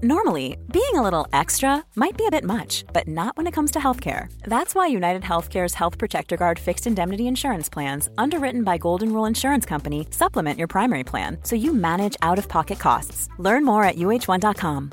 [0.00, 3.70] Normally, being a little extra might be a bit much, but not when it comes
[3.72, 4.26] to healthcare.
[4.44, 9.26] That's why United Healthcare's Health Protector Guard fixed indemnity insurance plans, underwritten by Golden Rule
[9.28, 13.28] Insurance Company, supplement your primary plan so you manage out of pocket costs.
[13.38, 14.90] Learn more at uh1.com.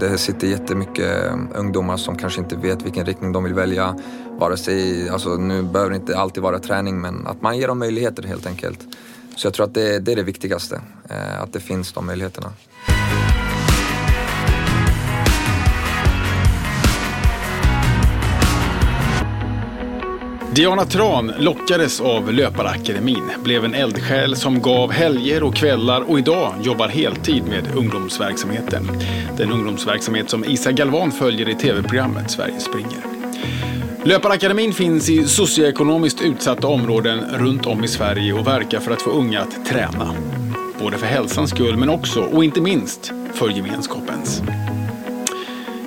[0.00, 3.96] Det sitter jättemycket um, ungdomar som kanske inte vet vilken riktning de vill välja.
[4.38, 7.78] Vare sig, alltså nu behöver det inte alltid vara träning men att man ger dem
[7.78, 8.78] möjligheter helt enkelt.
[9.36, 10.80] Så jag tror att det, det är det viktigaste,
[11.10, 12.52] eh, att det finns de möjligheterna.
[20.54, 26.54] Diana Tran lockades av Löparakademin, blev en eldsjäl som gav helger och kvällar och idag
[26.62, 28.88] jobbar heltid med ungdomsverksamheten.
[29.36, 33.13] Den ungdomsverksamhet som Isa Galvan följer i tv-programmet Sverige springer.
[34.06, 39.10] Löparakademin finns i socioekonomiskt utsatta områden runt om i Sverige och verkar för att få
[39.10, 40.14] unga att träna.
[40.78, 44.42] Både för hälsans skull men också, och inte minst, för gemenskapens.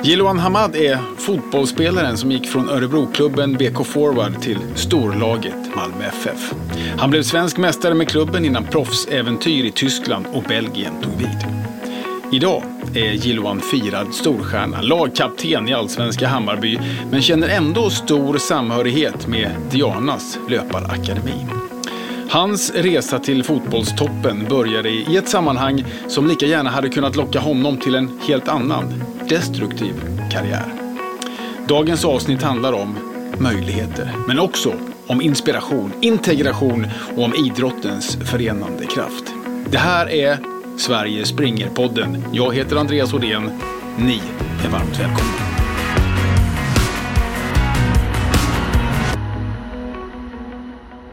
[0.04, 6.54] Jiloan Hamad är fotbollsspelaren som gick från Örebroklubben BK Forward till storlaget Malmö FF.
[6.98, 11.48] Han blev svensk mästare med klubben innan proffsäventyr i Tyskland och Belgien tog vid.
[12.32, 16.80] Idag är Jiloan firad storstjärna, lagkapten i allsvenska Hammarby,
[17.12, 21.46] men känner ändå stor samhörighet med Dianas löparakademi.
[22.30, 27.78] Hans resa till fotbollstoppen började i ett sammanhang som lika gärna hade kunnat locka honom
[27.78, 29.94] till en helt annan, destruktiv
[30.32, 30.74] karriär.
[31.68, 32.98] Dagens avsnitt handlar om
[33.40, 34.74] möjligheter, men också
[35.08, 36.88] om inspiration, integration
[37.18, 39.34] och om idrottens förenande kraft.
[39.70, 42.24] Det här är Sverige springer-podden.
[42.32, 43.52] Jag heter Andreas Odén.
[43.98, 44.22] Ni
[44.66, 45.32] är varmt välkomna.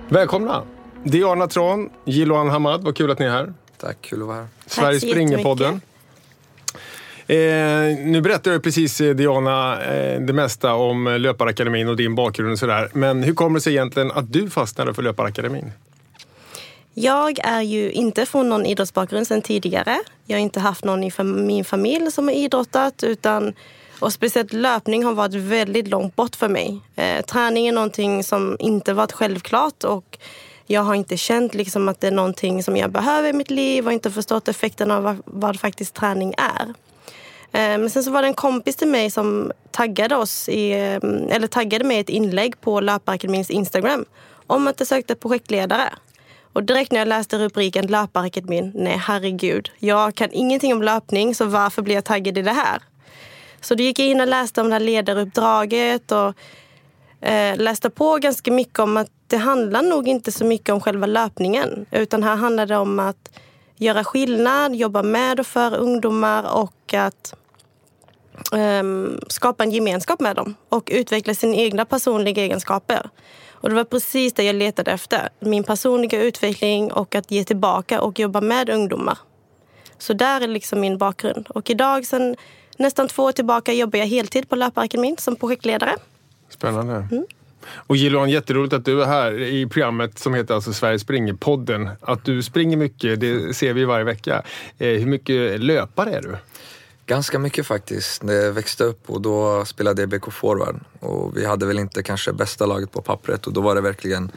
[0.08, 0.62] Välkomna!
[1.04, 3.52] Diana Tran, Jiloan Hamad, vad kul att ni är här.
[3.80, 4.46] Tack, kul att vara här.
[4.66, 5.80] Sverige springer-podden.
[7.26, 7.36] Eh,
[8.04, 12.52] nu berättade jag precis eh, Diana eh, det mesta om eh, Löparakademin och din bakgrund
[12.52, 12.88] och sådär.
[12.92, 15.72] Men hur kommer det sig egentligen att du fastnade för Löparakademin?
[16.94, 19.98] Jag är ju inte från någon idrottsbakgrund sedan tidigare.
[20.26, 23.02] Jag har inte haft någon i min familj som har idrottat.
[23.02, 23.52] Utan,
[24.00, 26.80] och speciellt löpning har varit väldigt långt bort för mig.
[26.96, 29.84] Eh, träning är någonting som inte varit självklart.
[29.84, 30.18] Och
[30.66, 33.86] jag har inte känt liksom att det är någonting som jag behöver i mitt liv
[33.86, 36.64] och inte förstått effekten av vad, vad faktiskt träning är.
[37.52, 41.28] Eh, men sen så var det en kompis till mig som taggade, oss i, mm,
[41.30, 44.04] eller taggade mig i ett inlägg på Löparakademins Instagram
[44.46, 45.92] om att jag sökte projektledare.
[46.54, 51.44] Och direkt när jag läste rubriken Löparakademin, nej herregud, jag kan ingenting om löpning så
[51.44, 52.82] varför blir jag taggad i det här?
[53.60, 56.34] Så då gick jag in och läste om det här ledaruppdraget och
[57.28, 61.06] eh, läste på ganska mycket om att det handlar nog inte så mycket om själva
[61.06, 61.86] löpningen.
[61.90, 63.40] Utan här handlar det om att
[63.76, 67.34] göra skillnad, jobba med och för ungdomar och att
[68.52, 68.82] eh,
[69.28, 73.10] skapa en gemenskap med dem och utveckla sina egna personliga egenskaper.
[73.64, 75.28] Och det var precis det jag letade efter.
[75.40, 79.18] Min personliga utveckling och att ge tillbaka och jobba med ungdomar.
[79.98, 81.46] Så där är liksom min bakgrund.
[81.48, 82.36] Och idag, sen
[82.78, 85.96] nästan två år tillbaka, jobbar jag heltid på Löparakademin som projektledare.
[86.48, 87.08] Spännande.
[87.72, 91.90] Och Jiloan, jätteroligt att du är här i programmet som heter alltså Sverige springer-podden.
[92.00, 94.42] Att du springer mycket, det ser vi varje vecka.
[94.78, 96.36] Eh, hur mycket löpare är du?
[97.06, 98.22] Ganska mycket faktiskt.
[98.22, 102.02] När jag växte upp och då spelade jag BK Forward och vi hade väl inte
[102.02, 104.30] kanske bästa laget på pappret och då var det verkligen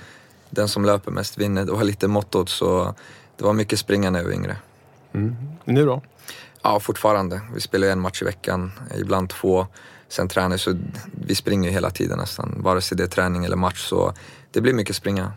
[0.50, 1.66] den som löper mest vinner.
[1.66, 2.96] Det var lite mottot så
[3.38, 4.58] det var mycket springa när jag var yngre.
[5.66, 6.02] Nu då?
[6.62, 7.42] Ja, fortfarande.
[7.54, 9.68] Vi spelar en match i veckan, ibland två.
[10.10, 10.78] Sen tränar så
[11.26, 14.14] vi springer hela tiden nästan, vare sig det är träning eller match så
[14.52, 15.32] det blir mycket springa.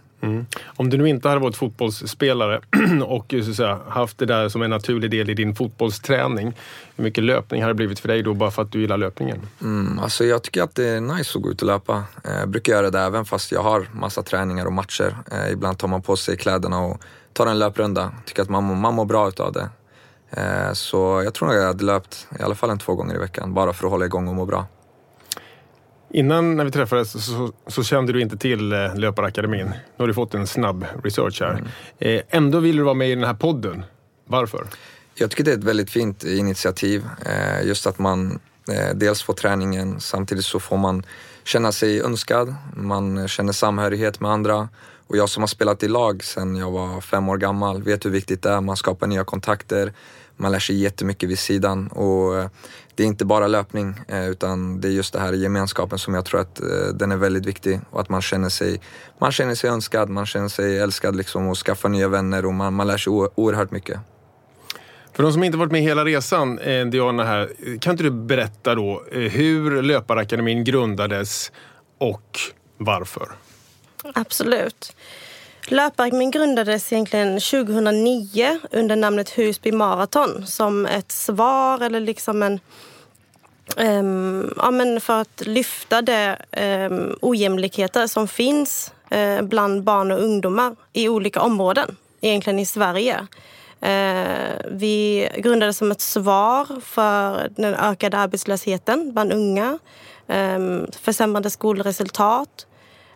[0.65, 2.61] Om du nu inte hade varit fotbollsspelare
[3.05, 6.53] och så säga, haft det där som en naturlig del i din fotbollsträning.
[6.97, 9.41] Hur mycket löpning hade det blivit för dig då bara för att du gillar löpningen?
[9.63, 12.05] Mm, alltså jag tycker att det är nice att gå ut och löpa.
[12.25, 15.17] Jag brukar göra det även fast jag har massa träningar och matcher.
[15.33, 17.01] Eh, ibland tar man på sig kläderna och
[17.33, 18.13] tar en löprunda.
[18.25, 19.69] Tycker att man, mår- man mår bra utav det.
[20.31, 23.19] Eh, så jag tror nog jag hade löpt i alla fall en två gånger i
[23.19, 24.67] veckan bara för att hålla igång och må bra.
[26.13, 29.67] Innan när vi träffades så, så, kände du inte till eh, Löparakademin.
[29.67, 31.63] Nu har du fått en snabb research här.
[31.99, 33.85] Eh, ändå vill du vara med i den här podden.
[34.27, 34.67] Varför?
[35.15, 37.05] Jag tycker det är ett väldigt fint initiativ.
[37.27, 38.39] Eh, just att man
[38.95, 41.03] dels får träningen, samtidigt så får man
[41.45, 42.55] känna sig önskad.
[42.77, 44.69] Man känner samhörighet med andra.
[45.07, 48.11] Och jag som har spelat i lag sedan jag var fem år gammal vet hur
[48.11, 48.61] viktigt det är.
[48.61, 49.93] Man skapar nya kontakter,
[50.41, 51.89] man lär sig jättemycket vid sidan.
[51.89, 52.49] Och eh,
[52.95, 56.41] det är inte bara löpning utan det är just det här gemenskapen som jag tror
[56.41, 56.61] att
[56.95, 57.81] den är väldigt viktig.
[57.91, 58.81] Och att man känner sig,
[59.19, 62.75] man känner sig önskad, man känner sig älskad liksom och skaffar nya vänner och man,
[62.75, 64.01] man lär sig oerhört mycket.
[65.13, 67.51] För de som inte varit med hela resan, eh, Diana här,
[67.81, 71.53] kan inte du berätta då eh, hur Löparakademin grundades
[71.99, 72.39] och
[72.77, 73.29] varför?
[74.15, 74.97] Absolut.
[75.67, 82.61] Löparmin grundades egentligen 2009 under namnet Husby Marathon som ett svar eller liksom en
[83.77, 90.23] um, ja, men för att lyfta de um, ojämlikheter som finns uh, bland barn och
[90.23, 93.27] ungdomar i olika områden, egentligen i Sverige.
[93.83, 99.79] Uh, vi grundades som ett svar för den ökade arbetslösheten bland unga,
[100.27, 102.67] um, försämrade skolresultat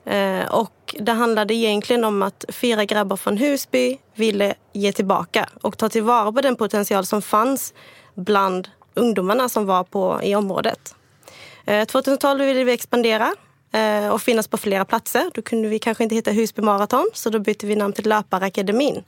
[0.05, 5.79] Eh, och det handlade egentligen om att fyra grabbar från Husby ville ge tillbaka och
[5.79, 7.75] ta tillvara på den potential som fanns
[8.15, 10.95] bland ungdomarna som var på, i området.
[11.65, 13.35] Eh, 2012 ville vi expandera
[13.73, 15.31] eh, och finnas på flera platser.
[15.35, 19.05] Då kunde vi kanske inte hitta Husby Marathon så då bytte vi namn till Löparakademin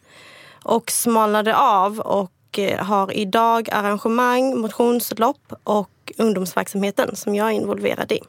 [0.62, 2.32] och smalnade av och
[2.78, 8.20] har idag arrangemang, motionslopp och ungdomsverksamheten som jag är involverad i.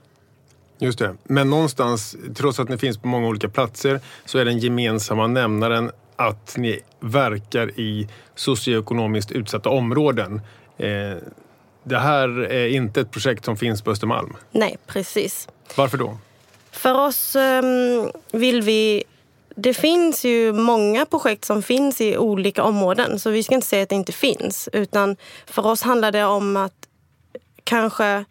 [0.79, 1.15] Just det.
[1.23, 5.91] Men någonstans, trots att ni finns på många olika platser, så är den gemensamma nämnaren
[6.15, 10.41] att ni verkar i socioekonomiskt utsatta områden.
[10.77, 11.17] Eh,
[11.83, 14.37] det här är inte ett projekt som finns på Östermalm?
[14.51, 15.47] Nej, precis.
[15.75, 16.17] Varför då?
[16.71, 19.03] För oss um, vill vi
[19.59, 23.83] det finns ju många projekt som finns i olika områden så vi ska inte säga
[23.83, 24.69] att det inte finns.
[24.73, 25.15] Utan
[25.45, 26.73] för oss handlar det om att
[27.63, 28.25] kanske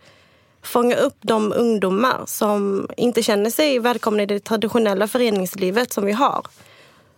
[0.67, 6.13] fånga upp de ungdomar som inte känner sig välkomna i det traditionella föreningslivet som vi
[6.13, 6.47] har.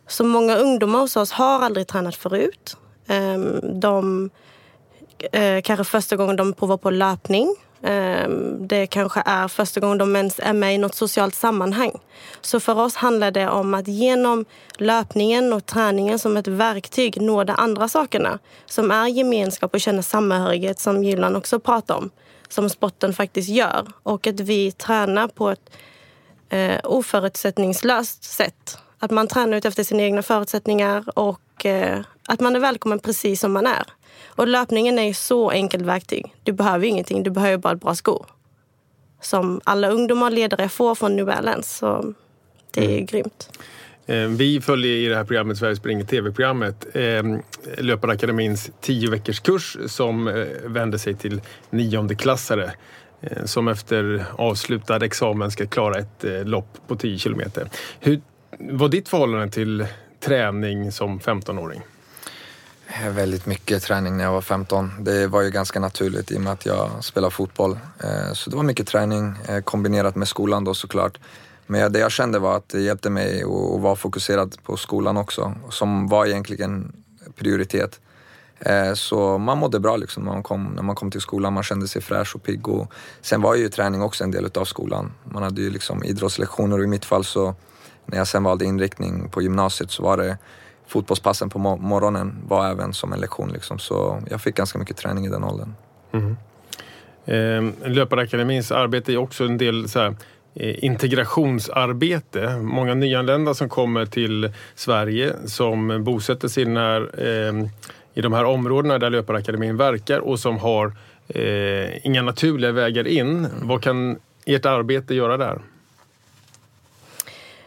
[0.06, 2.76] Så många ungdomar hos oss har aldrig tränat förut.
[3.06, 4.30] Ehm, de
[5.32, 10.16] eh, kanske första gången de provar på löpning ehm, det kanske är första gången de
[10.16, 11.92] ens är med i något socialt sammanhang.
[12.40, 14.44] Så för oss handlar det om att genom
[14.78, 20.02] löpningen och träningen som ett verktyg nå de andra sakerna som är gemenskap och känna
[20.02, 22.10] samhörighet som Julan också pratar om.
[22.48, 23.86] Som sporten faktiskt gör.
[24.02, 25.70] Och att vi tränar på ett
[26.48, 28.78] eh, oförutsättningslöst sätt.
[28.98, 33.40] Att man tränar ut efter sina egna förutsättningar och eh, att man är välkommen precis
[33.40, 33.86] som man är.
[34.26, 36.34] Och löpningen är ju så enkelt verktyg.
[36.42, 38.26] Du behöver ingenting, du behöver bara ett bra skor.
[39.20, 41.78] Som alla ungdomar och ledare får från New Balance.
[41.78, 42.14] Så
[42.70, 43.06] det är mm.
[43.06, 43.58] grymt.
[44.08, 47.22] Eh, vi följer i det här programmet, Sverige springer TV-programmet, eh,
[47.78, 51.40] Löparakademins tio veckors kurs som eh, vänder sig till
[51.70, 52.72] niondeklassare
[53.44, 57.70] som efter avslutad examen ska klara ett lopp på 10 kilometer.
[58.00, 58.20] Hur
[58.58, 59.86] var ditt förhållande till
[60.20, 61.80] träning som 15-åring?
[63.10, 64.90] Väldigt mycket träning när jag var 15.
[65.00, 67.78] Det var ju ganska naturligt i och med att jag spelar fotboll.
[68.32, 69.34] Så det var mycket träning
[69.64, 71.18] kombinerat med skolan då såklart.
[71.70, 75.54] Men det jag kände var att det hjälpte mig att vara fokuserad på skolan också,
[75.70, 76.92] som var egentligen
[77.36, 78.00] prioritet.
[78.60, 81.62] Eh, så man mådde bra liksom när man, kom, när man kom till skolan, man
[81.62, 82.68] kände sig fräsch och pigg.
[82.68, 85.12] Och sen var ju träning också en del av skolan.
[85.24, 87.54] Man hade ju liksom idrottslektioner och i mitt fall så,
[88.06, 90.38] när jag sen valde inriktning på gymnasiet så var det
[90.86, 93.48] fotbollspassen på morgonen var även som en lektion.
[93.52, 93.78] Liksom.
[93.78, 95.74] Så jag fick ganska mycket träning i den åldern.
[96.12, 96.36] Mm-hmm.
[97.28, 97.74] Mm.
[97.82, 100.16] Eh, Löparakademins arbete är också en del så här,
[100.54, 102.56] Eh, integrationsarbete.
[102.62, 107.68] Många nyanlända som kommer till Sverige som bosätter sig när, eh,
[108.14, 110.92] i de här områdena där Löparakademin verkar och som har
[111.28, 113.48] eh, inga naturliga vägar in.
[113.62, 115.58] Vad kan ert arbete göra där?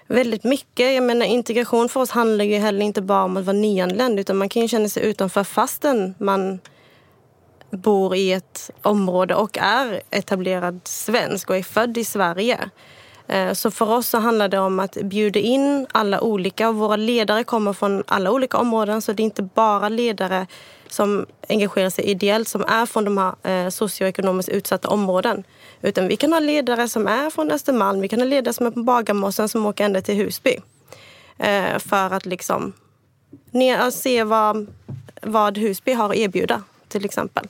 [0.07, 0.93] Väldigt mycket.
[0.93, 4.37] Jag menar, integration för oss handlar ju heller inte bara om att vara nyanländ utan
[4.37, 6.59] man kan ju känna sig utanför fastän man
[7.71, 12.69] bor i ett område och är etablerad svensk och är född i Sverige.
[13.27, 16.71] Eh, så för oss så handlar det om att bjuda in alla olika.
[16.71, 20.47] Våra ledare kommer från alla olika områden så det är inte bara ledare
[20.87, 25.43] som engagerar sig ideellt som är från de här eh, socioekonomiskt utsatta områden.
[25.81, 28.71] Utan vi kan ha ledare som är från Östermalm, vi kan ha ledare som är
[28.71, 30.57] på Bagarmossen som åker ända till Husby.
[31.37, 32.73] Eh, för att liksom
[33.91, 34.67] se vad,
[35.21, 37.47] vad Husby har att erbjuda till exempel.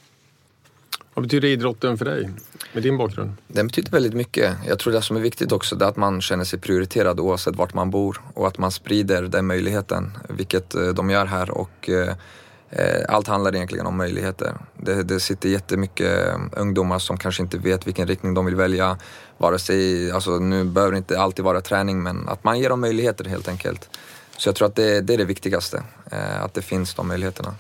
[1.21, 2.29] Vad betyder idrotten för dig,
[2.73, 3.31] med din bakgrund?
[3.47, 4.55] Den betyder väldigt mycket.
[4.67, 7.73] Jag tror det som är viktigt också är att man känner sig prioriterad oavsett vart
[7.73, 11.51] man bor och att man sprider den möjligheten, vilket eh, de gör här.
[11.51, 12.15] Och, eh,
[12.69, 14.53] eh, allt handlar egentligen om möjligheter.
[14.77, 18.97] Det, det sitter jättemycket eh, ungdomar som kanske inte vet vilken riktning de vill välja.
[19.37, 22.81] Vare sig, alltså nu behöver det inte alltid vara träning men att man ger dem
[22.81, 23.89] möjligheter helt enkelt.
[24.37, 25.83] Så jag tror att det, det är det viktigaste,
[26.41, 27.55] att det finns de möjligheterna.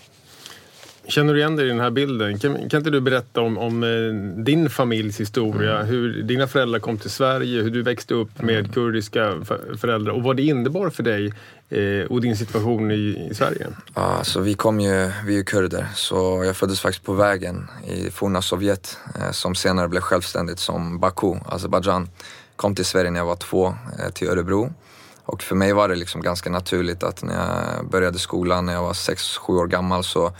[1.07, 2.39] Känner du igen dig i den här bilden?
[2.39, 5.75] Kan, kan inte du berätta om, om eh, din familjs historia?
[5.75, 5.87] Mm.
[5.87, 8.71] Hur dina föräldrar kom till Sverige, hur du växte upp med mm.
[8.71, 9.35] kurdiska
[9.77, 11.33] föräldrar och vad det innebar för dig
[11.69, 13.67] eh, och din situation i, i Sverige?
[13.95, 17.67] Ja, alltså vi kom ju, vi är ju kurder, så jag föddes faktiskt på vägen
[17.87, 22.09] i forna Sovjet eh, som senare blev självständigt som Baku, Azerbajdzjan.
[22.55, 24.73] Kom till Sverige när jag var två, eh, till Örebro.
[25.23, 28.83] Och för mig var det liksom ganska naturligt att när jag började skolan när jag
[28.83, 30.33] var sex sju år gammal så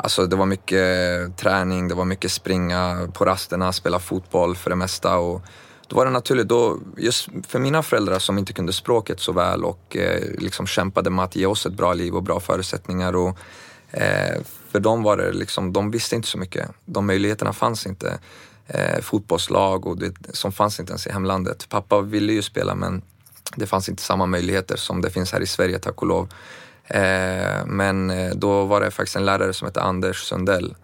[0.00, 4.70] Alltså det var mycket eh, träning, det var mycket springa på rasterna, spela fotboll för
[4.70, 5.18] det mesta.
[5.18, 5.42] Och
[5.88, 9.64] då var det naturligt, då, just för mina föräldrar som inte kunde språket så väl
[9.64, 13.16] och eh, liksom kämpade med att ge oss ett bra liv och bra förutsättningar.
[13.16, 13.38] Och,
[13.90, 16.70] eh, för dem var det liksom, de visste inte så mycket.
[16.84, 18.18] De möjligheterna fanns inte.
[18.66, 21.68] Eh, fotbollslag och det, som fanns inte ens i hemlandet.
[21.68, 23.02] Pappa ville ju spela men
[23.56, 26.28] det fanns inte samma möjligheter som det finns här i Sverige tack och lov.
[26.90, 30.74] Eh, men eh, då var det faktiskt en lärare som hette Anders Sundell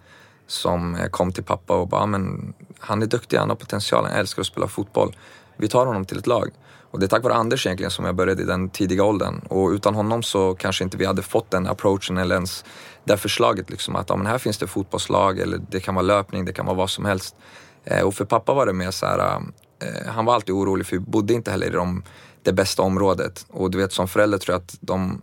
[0.47, 4.05] som eh, kom till pappa och bara, ah, men han är duktig, han har potential,
[4.05, 5.17] han älskar att spela fotboll.
[5.57, 6.51] Vi tar honom till ett lag.
[6.91, 9.39] Och det är tack vare Anders egentligen som jag började i den tidiga åldern.
[9.49, 12.65] Och utan honom så kanske inte vi hade fått den approachen eller ens
[13.05, 16.45] det förslaget liksom att ja, men här finns det fotbollslag eller det kan vara löpning,
[16.45, 17.37] det kan vara vad som helst.
[18.05, 19.41] Och för pappa var det mer så här,
[20.07, 22.03] han var alltid orolig för vi bodde inte heller i de,
[22.43, 23.47] det bästa området.
[23.51, 25.23] Och du vet som förälder tror jag att de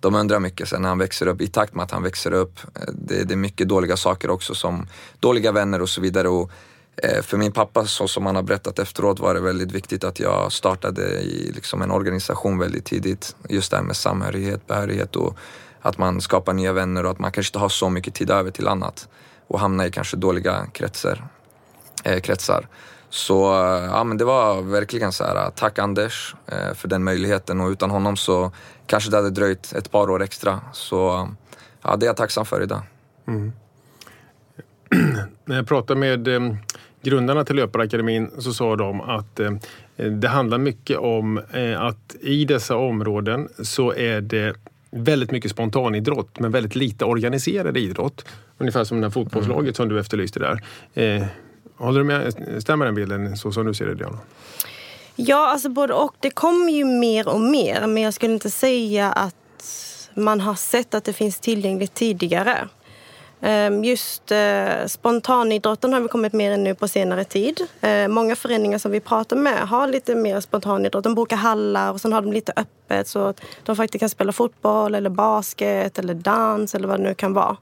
[0.00, 2.60] de undrar mycket sen när han växer upp, i takt med att han växer upp.
[2.74, 4.86] Eh, det, det är mycket dåliga saker också som
[5.20, 6.28] dåliga vänner och så vidare.
[6.28, 6.50] Och,
[6.96, 10.20] eh, för min pappa, så som han har berättat efteråt, var det väldigt viktigt att
[10.20, 13.36] jag startade i liksom en organisation väldigt tidigt.
[13.48, 15.36] Just det här med samhörighet, behörighet och
[15.82, 18.50] att man skapar nya vänner och att man kanske inte har så mycket tid över
[18.50, 19.08] till annat
[19.46, 21.28] och hamnar i kanske dåliga kretsar.
[22.04, 22.68] Eh, kretsar.
[23.10, 27.60] Så eh, ja, men det var verkligen så här, tack Anders eh, för den möjligheten
[27.60, 28.52] och utan honom så
[28.86, 30.60] kanske det hade dröjt ett par år extra.
[30.72, 31.28] Så
[31.82, 32.82] ja, det är jag tacksam för idag.
[33.28, 33.52] Mm.
[35.44, 36.40] När jag pratade med eh,
[37.02, 39.50] grundarna till Löparakademin så sa de att eh,
[39.96, 44.54] det handlar mycket om eh, att i dessa områden så är det
[44.90, 48.24] väldigt mycket spontanidrott men väldigt lite organiserad idrott.
[48.58, 49.74] Ungefär som det här fotbollslaget mm.
[49.74, 50.62] som du efterlyste där.
[51.80, 52.34] Håller du med?
[52.62, 54.18] Stämmer den bilden så som du ser det Diana?
[55.16, 56.14] Ja, alltså både och.
[56.20, 57.86] Det kommer ju mer och mer.
[57.86, 59.34] Men jag skulle inte säga att
[60.14, 62.68] man har sett att det finns tillgängligt tidigare.
[63.40, 67.60] Ehm, just eh, spontanidrotten har vi kommit mer in nu på senare tid.
[67.80, 71.04] Ehm, många föreningar som vi pratar med har lite mer spontanidrott.
[71.04, 74.32] De bokar hallar och sen har de lite öppet så att de faktiskt kan spela
[74.32, 77.56] fotboll eller basket eller dans eller vad det nu kan vara.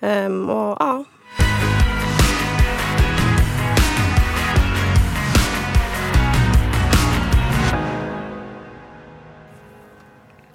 [0.00, 1.04] Ehm, och, ja.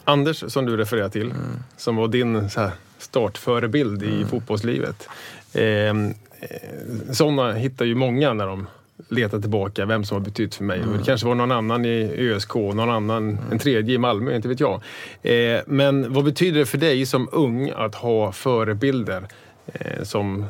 [0.06, 1.38] Anders, som du refererar till, mm.
[1.78, 4.28] som var din så här, startförebild i mm.
[4.28, 5.10] fotbollslivet.
[5.54, 8.68] Ehm, eh, sådana hittar ju många när de
[9.10, 10.80] letar tillbaka vem som har betytt för mig.
[10.80, 10.98] Mm.
[10.98, 13.52] Det kanske var någon annan i ÖSK, någon annan, mm.
[13.52, 14.82] en tredje i Malmö, inte vet jag.
[15.22, 19.28] Eh, men vad betyder det för dig som ung att ha förebilder
[19.66, 20.46] eh, som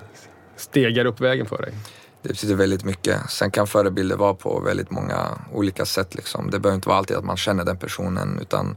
[0.55, 1.73] stegar upp vägen för dig?
[2.21, 3.29] Det betyder väldigt mycket.
[3.29, 6.15] Sen kan förebilder vara på väldigt många olika sätt.
[6.15, 6.49] Liksom.
[6.51, 8.75] Det behöver inte vara alltid att man känner den personen utan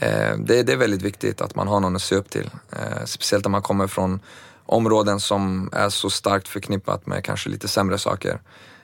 [0.00, 2.50] Eh, det, det, är väldigt viktigt att man har någon att se upp till.
[2.72, 4.20] Eh, speciellt när man kommer från
[4.66, 8.40] områden som är så starkt förknippat med kanske lite sämre saker.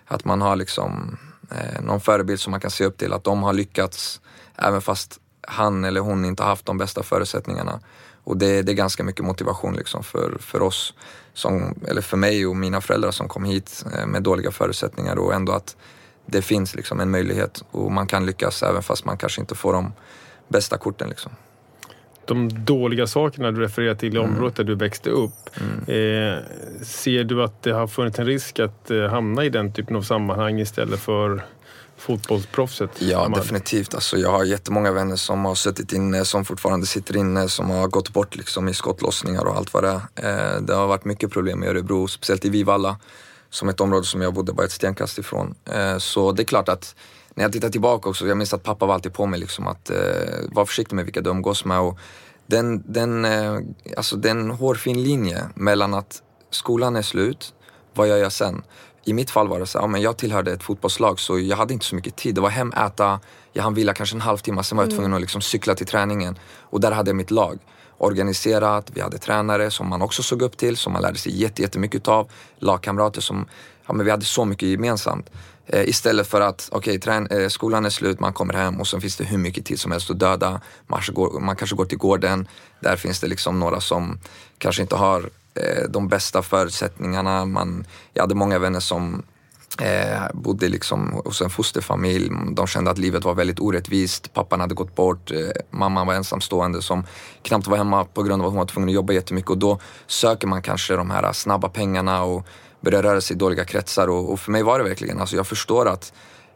[0.07, 1.19] Att man har liksom
[1.50, 4.21] eh, någon förebild som man kan se upp till, att de har lyckats
[4.57, 7.81] även fast han eller hon inte har haft de bästa förutsättningarna.
[8.25, 10.95] Och det, det är ganska mycket motivation liksom för, för oss,
[11.35, 15.35] som, eller för mig och mina föräldrar som kom hit eh, med dåliga förutsättningar och
[15.35, 15.76] ändå att
[16.26, 19.73] det finns liksom en möjlighet och man kan lyckas även fast man kanske inte får
[19.73, 19.92] de
[20.53, 21.09] bästa korten.
[21.09, 21.33] Liksom.
[22.25, 24.31] De dåliga sakerna du refererar till i mm.
[24.31, 25.51] området där du växte upp.
[25.61, 25.79] Mm.
[25.79, 26.39] Eh,
[26.83, 30.03] ser du att det har funnits en risk att eh, hamna i den typen av
[30.03, 31.43] sammanhang istället för
[31.97, 32.91] fotbollsproffset?
[32.99, 33.95] Ja, definitivt.
[33.95, 37.89] Alltså, jag har jättemånga vänner som har suttit inne, som fortfarande sitter inne, som har
[37.89, 40.55] gått bort liksom, i skottlossningar och allt vad det är.
[40.55, 42.97] Eh, det har varit mycket problem i Örebro, speciellt i Vivalla,
[43.51, 45.55] som ett område som jag bodde bara ett stenkast ifrån.
[45.65, 46.95] Eh, så det är klart att
[47.35, 49.91] när jag tittar tillbaka också, jag minns att pappa var alltid på mig liksom att
[49.91, 49.97] eh,
[50.53, 51.81] vara försiktig med vilka du umgås med.
[51.81, 51.99] Och
[52.47, 53.59] den, den, eh,
[53.97, 57.55] alltså den hårfin linje mellan att skolan är slut,
[57.95, 58.62] vad gör jag sen?
[59.05, 61.75] I mitt fall var det så ja, men jag tillhörde ett fotbollslag så jag hade
[61.75, 62.35] inte så mycket tid.
[62.35, 63.21] Det var hem, äta,
[63.53, 66.39] jag hann vila kanske en halvtimme, sen var jag tvungen att liksom cykla till träningen.
[66.61, 67.59] Och där hade jag mitt lag
[68.03, 72.09] organiserat, vi hade tränare som man också såg upp till, som man lärde sig jättemycket
[72.09, 72.31] av.
[72.59, 73.47] Lagkamrater som,
[73.87, 75.31] ja men vi hade så mycket gemensamt.
[75.66, 79.00] Eh, istället för att, okej, okay, eh, skolan är slut, man kommer hem och så
[79.00, 80.61] finns det hur mycket tid som helst att döda.
[80.87, 82.49] Man kanske, går, man kanske går till gården,
[82.81, 84.19] där finns det liksom några som
[84.59, 87.45] kanske inte har eh, de bästa förutsättningarna.
[87.45, 89.23] Man, jag hade många vänner som
[89.81, 92.31] Eh, bodde liksom hos en fosterfamilj.
[92.52, 94.33] De kände att livet var väldigt orättvist.
[94.33, 95.31] Pappan hade gått bort.
[95.31, 95.38] Eh,
[95.71, 97.07] mamman var ensamstående som
[97.42, 99.50] knappt var hemma på grund av att hon var tvungen att jobba jättemycket.
[99.50, 102.47] Och då söker man kanske de här snabba pengarna och
[102.83, 104.09] börjar röra sig i dåliga kretsar.
[104.09, 106.12] Och, och för mig var det verkligen, alltså jag förstår att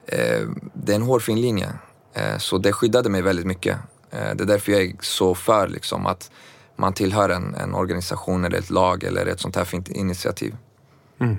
[0.06, 1.68] eh, det är en hårfin linje.
[2.14, 3.76] Eh, så det skyddade mig väldigt mycket.
[4.11, 6.30] Eh, det är därför jag är så för liksom, att
[6.76, 10.56] man tillhör en, en organisation eller ett lag eller ett sånt här fint initiativ.
[11.18, 11.37] Mm.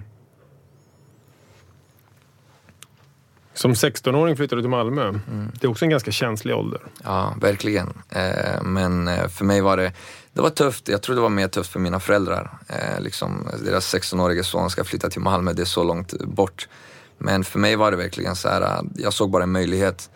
[3.57, 5.07] Som 16-åring flyttade du till Malmö.
[5.07, 5.51] Mm.
[5.59, 6.81] Det är också en ganska känslig ålder.
[7.03, 7.93] Ja, verkligen.
[8.09, 9.91] Eh, men eh, för mig var det,
[10.37, 10.87] det var tufft.
[10.87, 12.57] Jag tror det var mer tufft för mina föräldrar.
[12.67, 16.67] Eh, liksom, deras 16-årige son ska flytta till Malmö, det är så långt bort.
[17.17, 20.09] Men för mig var det verkligen så här, eh, jag såg bara en möjlighet.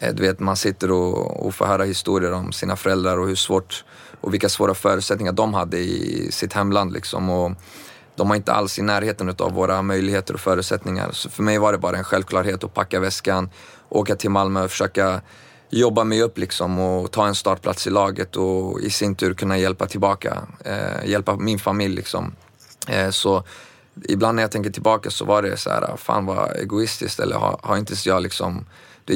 [0.00, 3.34] Eh, du vet, man sitter och, och får höra historier om sina föräldrar och hur
[3.34, 3.84] svårt
[4.20, 6.92] och vilka svåra förutsättningar de hade i sitt hemland.
[6.92, 7.30] Liksom.
[7.30, 7.52] Och,
[8.16, 11.10] de var inte alls i närheten av våra möjligheter och förutsättningar.
[11.12, 13.50] Så för mig var det bara en självklarhet att packa väskan,
[13.88, 15.20] åka till Malmö och försöka
[15.70, 19.58] jobba mig upp liksom och ta en startplats i laget och i sin tur kunna
[19.58, 22.32] hjälpa tillbaka, eh, hjälpa min familj liksom.
[22.88, 23.44] Eh, så
[24.08, 27.60] ibland när jag tänker tillbaka så var det så här, fan vad egoistiskt eller har,
[27.62, 28.64] har inte jag liksom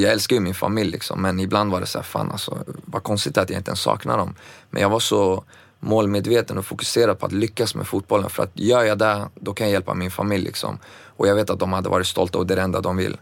[0.01, 3.03] jag älskar ju min familj liksom, men ibland var det så här, fan alltså, vad
[3.03, 4.35] konstigt att jag inte ens saknar dem.
[4.71, 5.45] Men jag var så
[5.81, 8.31] målmedveten och fokuserad på att lyckas med fotbollen.
[8.31, 10.79] För att gör jag det, då kan jag hjälpa min familj liksom.
[11.17, 13.17] Och jag vet att de hade varit stolta och det är det enda de vill.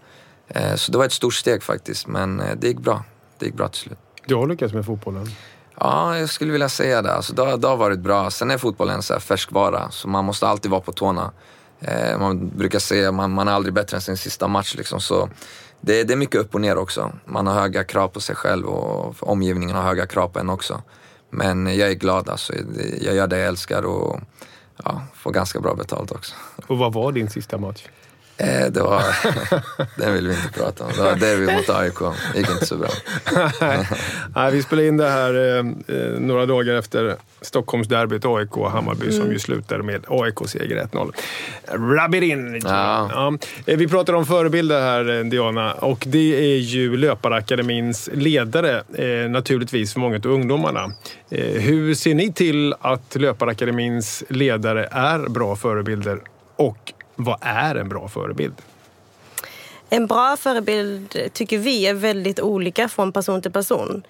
[0.48, 3.04] Eh, så det var ett stort steg faktiskt, men eh, det gick bra.
[3.42, 3.98] Det gick bra till slut.
[4.26, 5.26] Du har lyckats med fotbollen?
[5.78, 7.12] Ja, jag skulle vilja säga det.
[7.12, 8.30] Alltså, det, har, det har varit bra.
[8.30, 11.32] Sen är fotbollen så här färskvara, så man måste alltid vara på tårna.
[11.80, 14.74] Eh, man brukar säga att man, man är aldrig bättre än sin sista match.
[14.74, 15.28] Liksom, så
[15.80, 17.12] det, det är mycket upp och ner också.
[17.24, 20.82] Man har höga krav på sig själv och omgivningen har höga krav på en också.
[21.30, 22.52] Men jag är glad alltså.
[23.00, 24.20] Jag gör det jag älskar och
[24.84, 26.34] ja, får ganska bra betalt också.
[26.66, 27.84] Och vad var din sista match?
[28.42, 29.02] Eh, det var...
[30.00, 30.90] den vill vi inte prata om.
[30.96, 31.98] Det var derby mot AIK.
[32.32, 32.88] Det gick inte så bra.
[34.34, 39.06] Nej, vi spelade in det här eh, eh några dagar efter Stockholmsderbyt AIK och Hammarby
[39.06, 39.20] mm.
[39.20, 41.12] som ju slutade med AIK-seger 1-0.
[41.68, 42.60] Rub in!
[42.64, 43.10] Ja.
[43.12, 43.38] Ja.
[43.64, 50.00] Vi pratar om förebilder här, Diana, och det är ju Löparakademins ledare eh, naturligtvis för
[50.00, 50.92] många av ungdomarna.
[51.30, 56.20] Hur ser ni till att Löparakademins ledare är bra förebilder
[56.56, 56.92] och
[57.24, 58.54] vad är en bra förebild?
[59.90, 64.02] En bra förebild tycker vi är väldigt olika från person till person.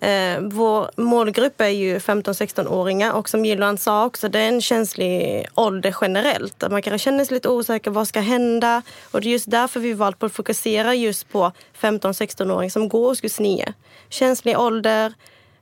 [0.00, 5.46] Eh, vår målgrupp är ju 15-16-åringar och som Gillan sa också, det är en känslig
[5.54, 6.64] ålder generellt.
[6.70, 8.82] Man kanske känner sig lite osäker, vad ska hända?
[9.10, 13.38] Och det är just därför vi valt att fokusera just på 15-16-åringar som går årskurs
[13.38, 13.72] 9.
[14.08, 15.14] Känslig ålder,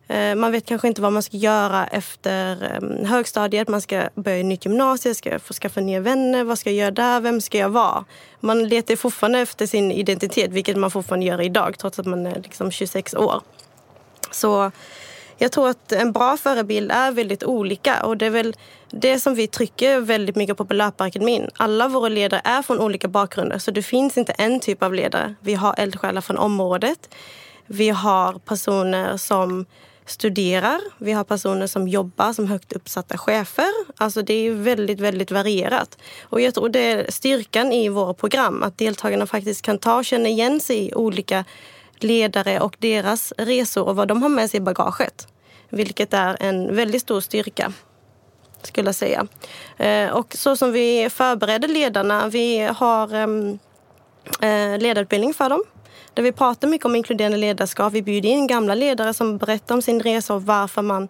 [0.09, 3.69] Eh, man vet kanske inte vad man ska göra efter ehm, högstadiet.
[3.69, 6.45] Man ska börja i nytt gymnasium, ska få skaffa nya vänner.
[6.45, 7.21] Vad ska jag göra där?
[7.21, 8.05] Vem ska jag vara?
[8.40, 12.40] Man letar fortfarande efter sin identitet, vilket man fortfarande gör idag trots att man är
[12.40, 13.43] liksom 26 år.
[14.31, 14.71] Så
[15.37, 18.57] jag tror att en bra förebild är väldigt olika och det är väl
[18.90, 21.51] det som vi trycker väldigt mycket på på Löparakademin.
[21.55, 25.35] Alla våra ledare är från olika bakgrunder så det finns inte en typ av ledare.
[25.40, 27.14] Vi har eldsjälar från området.
[27.67, 29.67] Vi har personer som
[30.07, 30.81] studerar.
[30.99, 33.71] Vi har personer som jobbar som högt uppsatta chefer.
[33.97, 35.99] Alltså det är väldigt, väldigt varierat.
[36.23, 40.05] Och jag tror det är styrkan i våra program, att deltagarna faktiskt kan ta och
[40.05, 41.45] känna igen sig i olika
[41.99, 45.29] ledare och deras resor och vad de har med sig i bagaget.
[45.69, 47.73] Vilket är en väldigt stor styrka
[48.62, 49.27] skulle jag säga.
[49.77, 53.59] Eh, och så som vi förbereder ledarna, vi har ehm,
[54.40, 55.64] eh, ledarutbildning för dem
[56.14, 57.92] där vi pratar mycket om inkluderande ledarskap.
[57.92, 61.09] Vi bjuder in gamla ledare som berättar om sin resa och varför man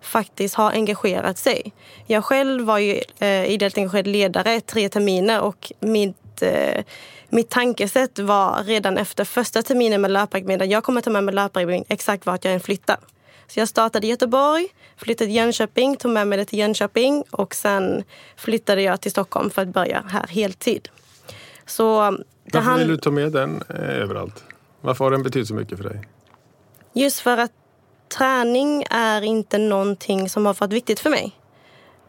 [0.00, 1.72] faktiskt har engagerat sig.
[2.06, 6.84] Jag själv var ju eh, ideellt engagerad ledare tre terminer och mitt, eh,
[7.28, 11.84] mitt tankesätt var redan efter första terminen med löparutbildning jag kommer ta med mig löparutbildning
[11.88, 12.96] exakt vart jag än flyttar.
[13.46, 17.54] Så jag startade i Göteborg, flyttade till Jönköping, tog med mig det till Jönköping och
[17.54, 18.04] sen
[18.36, 20.88] flyttade jag till Stockholm för att börja här heltid.
[21.66, 22.18] Så
[22.52, 24.44] varför vill du ta med den eh, överallt?
[24.80, 26.08] Varför har den betytt så mycket för dig?
[26.92, 27.52] Just för att
[28.18, 31.32] träning är inte någonting som har varit viktigt för mig.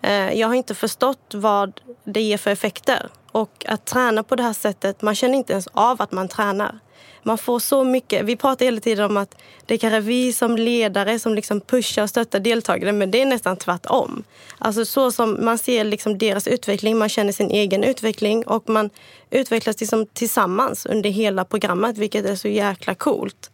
[0.01, 3.09] Eh, jag har inte förstått vad det ger för effekter.
[3.31, 6.79] Och att träna på det här sättet, man känner inte ens av att man tränar.
[7.23, 8.25] Man får så mycket.
[8.25, 12.03] Vi pratar hela tiden om att det är kanske vi som ledare som liksom pushar
[12.03, 14.23] och stöttar deltagarna, men det är nästan tvärtom.
[14.57, 18.89] Alltså så som man ser liksom deras utveckling, man känner sin egen utveckling och man
[19.29, 23.51] utvecklas liksom tillsammans under hela programmet, vilket är så jäkla coolt.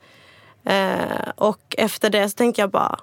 [0.63, 2.99] Eh, och efter det så tänker jag bara,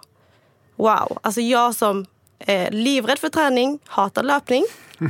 [0.77, 1.19] wow.
[1.23, 2.07] Alltså jag som
[2.39, 4.65] är livrädd för träning, hatar löpning.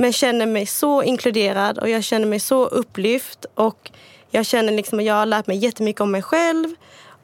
[0.00, 3.46] men känner mig så inkluderad och jag känner mig så upplyft.
[3.54, 3.90] Och
[4.30, 6.68] jag känner liksom att jag har lärt mig jättemycket om mig själv.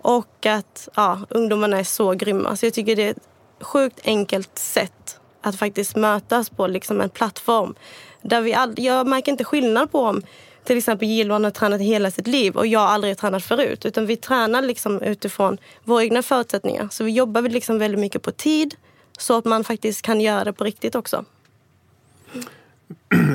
[0.03, 2.57] Och att ja, ungdomarna är så grymma.
[2.57, 3.29] Så jag tycker det är ett
[3.61, 7.75] sjukt enkelt sätt att faktiskt mötas på liksom en plattform.
[8.23, 10.23] Där vi all, jag märker inte skillnad på om
[10.65, 13.87] till exempel Gilvan har tränat hela sitt liv och jag aldrig tränat förut.
[13.87, 16.89] Utan vi tränar liksom utifrån våra egna förutsättningar.
[16.91, 18.75] Så vi jobbar liksom väldigt mycket på tid
[19.19, 21.25] så att man faktiskt kan göra det på riktigt också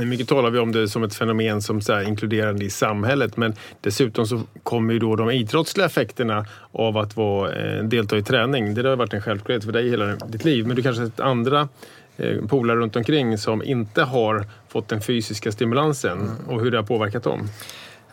[0.05, 4.27] mycket talar vi om det som ett fenomen som så inkluderande i samhället men dessutom
[4.27, 8.73] så kommer ju då de idrottsliga effekterna av att vara, eh, delta i träning.
[8.73, 11.69] Det har varit en självklarhet för dig hela ditt liv men du kanske har andra
[12.17, 16.31] eh, polare runt omkring som inte har fått den fysiska stimulansen mm.
[16.47, 17.49] och hur det har påverkat dem?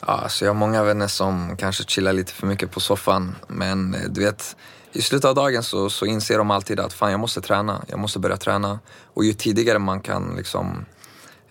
[0.01, 3.95] Ja, alltså jag har många vänner som kanske chillar lite för mycket på soffan men
[3.95, 4.57] eh, du vet
[4.93, 7.99] i slutet av dagen så, så inser de alltid att fan jag måste träna, jag
[7.99, 8.79] måste börja träna.
[9.15, 10.85] Och ju tidigare man kan liksom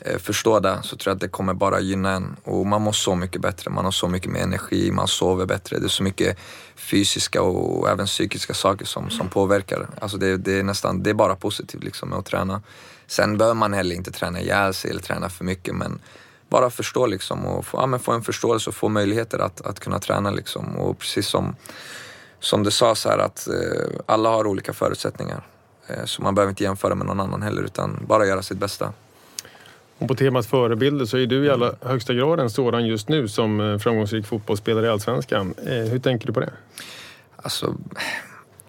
[0.05, 2.35] Eh, förstå det så tror jag att det kommer bara gynna en.
[2.43, 5.79] Och man mår så mycket bättre, man har så mycket mer energi, man sover bättre.
[5.79, 6.37] Det är så mycket
[6.75, 9.89] fysiska och även psykiska saker som, som påverkar.
[10.01, 12.61] Alltså det, det är nästan, det är bara positivt liksom med att träna.
[13.07, 15.99] Sen behöver man heller inte träna ihjäl sig eller träna för mycket men
[16.49, 19.99] bara förstå liksom och få, ja, få en förståelse och få möjligheter att, att kunna
[19.99, 20.77] träna liksom.
[20.77, 21.55] Och precis som,
[22.39, 25.47] som det sades här att eh, alla har olika förutsättningar.
[25.87, 28.93] Eh, så man behöver inte jämföra med någon annan heller utan bara göra sitt bästa.
[29.97, 33.27] Och på temat förebilder så är du i allra högsta grad en sådan just nu
[33.27, 35.53] som eh, framgångsrik fotbollsspelare i Allsvenskan.
[35.65, 36.53] Eh, hur tänker du på det?
[37.35, 37.75] Alltså,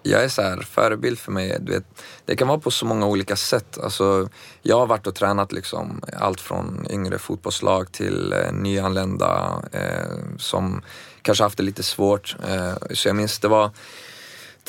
[0.03, 1.83] jag är så här, förebild för mig, du vet,
[2.25, 3.77] det kan vara på så många olika sätt.
[3.83, 4.29] Alltså,
[4.61, 10.81] jag har varit och tränat liksom, allt från yngre fotbollslag till eh, nyanlända eh, som
[11.21, 12.35] kanske haft det lite svårt.
[12.49, 13.71] Eh, så jag minns det var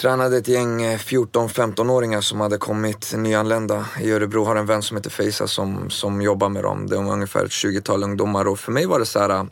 [0.01, 4.45] Tränade ett gäng eh, 14-15-åringar som hade kommit nyanlända i Örebro.
[4.45, 6.87] Har en vän som heter Feisa som, som jobbar med dem.
[6.87, 9.47] De var ungefär ett 20-tal ungdomar och för mig var det så här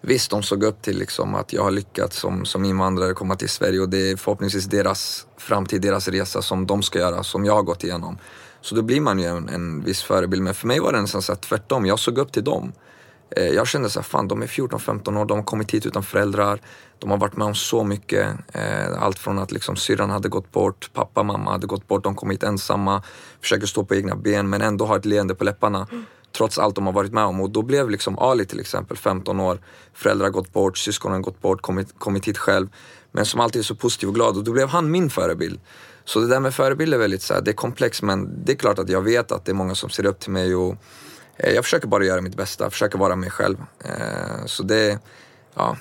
[0.00, 3.48] Visst, de såg upp till liksom att jag har lyckats som, som invandrare komma till
[3.48, 7.54] Sverige och det är förhoppningsvis deras framtid, deras resa som de ska göra, som jag
[7.54, 8.18] har gått igenom.
[8.60, 10.42] Så då blir man ju en, en viss förebild.
[10.42, 12.72] Men för mig var det nästan så här tvärtom, jag såg upp till dem.
[13.36, 16.02] Eh, jag kände så här, fan de är 14-15 år, de har kommit hit utan
[16.02, 16.60] föräldrar.
[16.98, 18.28] De har varit med om så mycket.
[18.52, 22.14] Eh, allt från att liksom syrran hade gått bort, pappa, mamma hade gått bort, de
[22.14, 23.02] kom hit ensamma,
[23.40, 25.86] försöker stå på egna ben men ändå har ett leende på läpparna.
[26.36, 27.40] Trots allt de har varit med om.
[27.40, 29.58] Och då blev liksom Ali till exempel 15 år,
[29.94, 32.68] föräldrar gått bort, syskonen gått bort, kommit, kommit hit själv.
[33.12, 35.60] Men som alltid är så positiv och glad och då blev han min förebild.
[36.04, 38.56] Så det där med förebild är väldigt så här, det är komplext men det är
[38.56, 40.76] klart att jag vet att det är många som ser upp till mig och
[41.38, 43.56] Eh, jag försöker bara göra mitt bästa, försöka vara mig själv.
[43.84, 44.98] Eh, så det,
[45.54, 45.76] ja,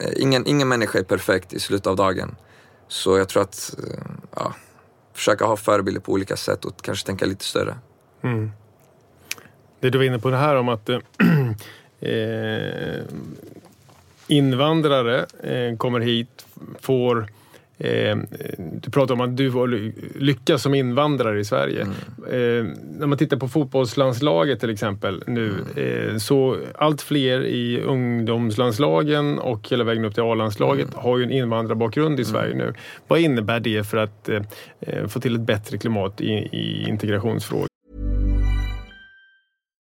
[0.00, 2.36] Eh, ingen, ingen människa är perfekt i slutet av dagen.
[2.88, 4.00] Så jag tror att, eh,
[4.36, 4.54] ja,
[5.14, 7.76] försöka ha förebilder på olika sätt och kanske tänka lite större.
[8.22, 8.50] Mm.
[9.80, 10.98] Det du var inne på det här om att eh,
[12.10, 13.04] eh
[14.26, 16.46] invandrare eh, kommer hit,
[16.80, 17.26] får
[17.80, 18.16] Eh,
[18.82, 21.82] du pratar om att du lyckas som invandrare i Sverige.
[21.82, 21.94] Mm.
[22.26, 26.08] Eh, när man tittar på fotbollslandslaget till exempel nu, mm.
[26.08, 30.98] eh, så allt fler i ungdomslandslagen och hela vägen upp till A-landslaget mm.
[31.04, 32.74] har ju en invandrarbakgrund i Sverige nu.
[33.08, 34.30] Vad innebär det för att
[35.08, 37.69] få till ett bättre klimat i, i integrationsfrågor?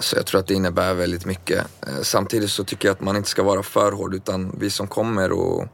[0.00, 1.66] Så jag tror att det innebär väldigt mycket.
[1.86, 4.88] Eh, samtidigt så tycker jag att man inte ska vara för hård utan vi som
[4.88, 5.66] kommer och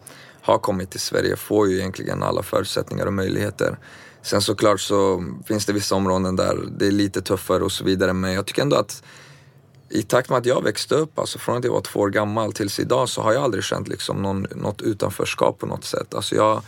[0.42, 3.78] har kommit till Sverige får ju egentligen alla förutsättningar och möjligheter.
[4.22, 8.12] Sen såklart så finns det vissa områden där det är lite tuffare och så vidare
[8.12, 9.02] men jag tycker ändå att
[9.88, 12.52] i takt med att jag växte upp, alltså från att jag var två år gammal
[12.52, 16.14] tills idag så har jag aldrig känt liksom någon, något utanförskap på något sätt.
[16.14, 16.62] Alltså jag,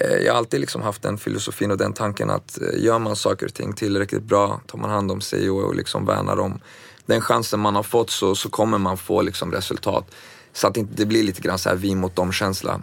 [0.00, 3.16] Eh, jag har alltid liksom haft den filosofin och den tanken att eh, gör man
[3.16, 6.60] saker och ting tillräckligt bra, tar man hand om sig och, och liksom värnar om
[7.06, 10.04] den chansen man har fått så, så kommer man få liksom resultat.
[10.52, 12.80] Så att det inte blir lite grann så här vi mot dem-känsla.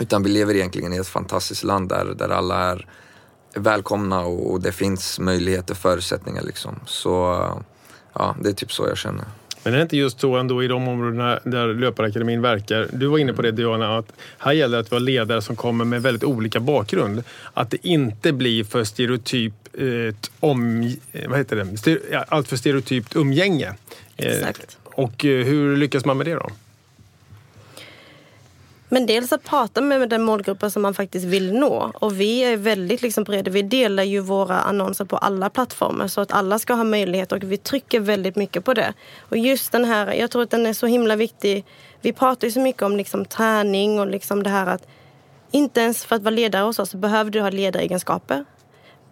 [0.00, 2.88] Utan vi lever egentligen i ett fantastiskt land där, där alla är
[3.54, 6.80] välkomna och, och det finns möjligheter, förutsättningar liksom.
[6.86, 7.44] Så
[8.12, 9.24] ja, det är typ så jag känner.
[9.62, 12.88] Men är det inte just så ändå i de områdena där Löparakademin verkar?
[12.92, 15.84] Du var inne på det Diana, att här gäller det att vara ledare som kommer
[15.84, 17.22] med väldigt olika bakgrund.
[17.54, 20.92] Att det inte blir för stereotyp eh, om,
[21.28, 22.24] vad heter det?
[22.28, 23.74] Allt för stereotypt umgänge.
[24.16, 24.78] Eh, Exakt.
[24.84, 26.50] och eh, hur lyckas man med det då?
[28.92, 31.92] Men dels att prata med den målgruppen som man faktiskt vill nå.
[31.94, 33.50] Och vi är väldigt liksom breda.
[33.50, 37.42] Vi delar ju våra annonser på alla plattformar så att alla ska ha möjlighet och
[37.42, 38.94] vi trycker väldigt mycket på det.
[39.18, 41.64] Och just den här, jag tror att den är så himla viktig.
[42.00, 44.86] Vi pratar ju så mycket om liksom träning och liksom det här att
[45.50, 48.44] inte ens för att vara ledare hos oss så behöver du ha ledaregenskaper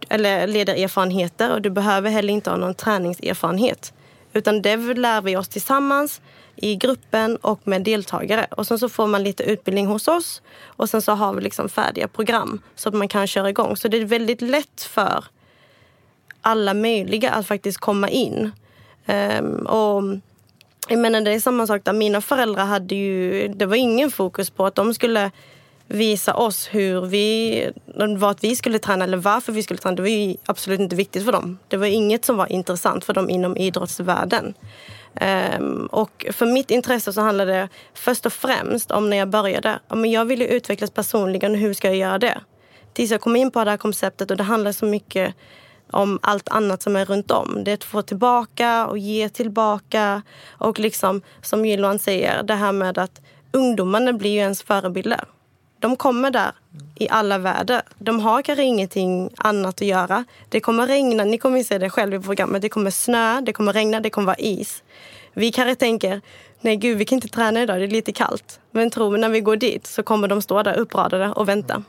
[0.09, 3.93] eller ledarerfarenheter och du behöver heller inte ha någon träningserfarenhet.
[4.33, 6.21] Utan det lär vi oss tillsammans
[6.63, 8.47] i gruppen och med deltagare.
[8.51, 11.69] Och sen så får man lite utbildning hos oss och sen så har vi liksom
[11.69, 13.77] färdiga program så att man kan köra igång.
[13.77, 15.25] Så det är väldigt lätt för
[16.41, 18.51] alla möjliga att faktiskt komma in.
[19.07, 20.03] Um, och
[20.89, 24.51] jag menar det är samma sak där mina föräldrar hade ju, det var ingen fokus
[24.51, 25.31] på att de skulle
[25.87, 27.71] visa oss hur vi,
[28.19, 29.97] vart vi skulle träna eller varför vi skulle träna.
[29.97, 31.59] Det var ju absolut inte viktigt för dem.
[31.69, 34.55] Det var inget som var intressant för dem inom idrottsvärlden.
[35.21, 39.79] Um, och för mitt intresse så handlade det först och främst om när jag började.
[39.89, 42.41] Men jag ville utvecklas personligen, hur ska jag göra det?
[42.93, 45.35] Tills jag kom in på det här konceptet och det handlar så mycket
[45.91, 47.65] om allt annat som är runt om.
[47.65, 50.23] Det är att få tillbaka och ge tillbaka.
[50.49, 53.21] Och liksom, som Gillan säger, det här med att
[53.53, 55.25] ungdomarna blir ju ens förebilder.
[55.81, 56.53] De kommer där
[56.95, 57.83] i alla väder.
[57.99, 60.25] De har kanske ingenting annat att göra.
[60.49, 62.63] Det kommer regna, ni kommer se det själv i programmet.
[62.63, 64.83] Det kommer snö, det kommer regna, det kommer vara is.
[65.35, 66.21] Vi kanske tänker,
[66.61, 68.61] nej gud vi kan inte träna idag, det är lite kallt.
[68.71, 71.83] Men tro mig, när vi går dit så kommer de stå där uppradade och vänta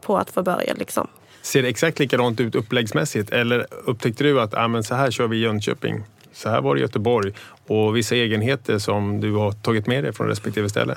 [0.00, 0.74] på att få börja.
[0.74, 1.08] Liksom.
[1.42, 5.28] Ser det exakt likadant ut uppläggsmässigt eller upptäckte du att ah, men så här kör
[5.28, 6.02] vi i Jönköping?
[6.32, 7.32] Så här var det i Göteborg
[7.66, 10.96] och vissa egenheter som du har tagit med dig från respektive ställe?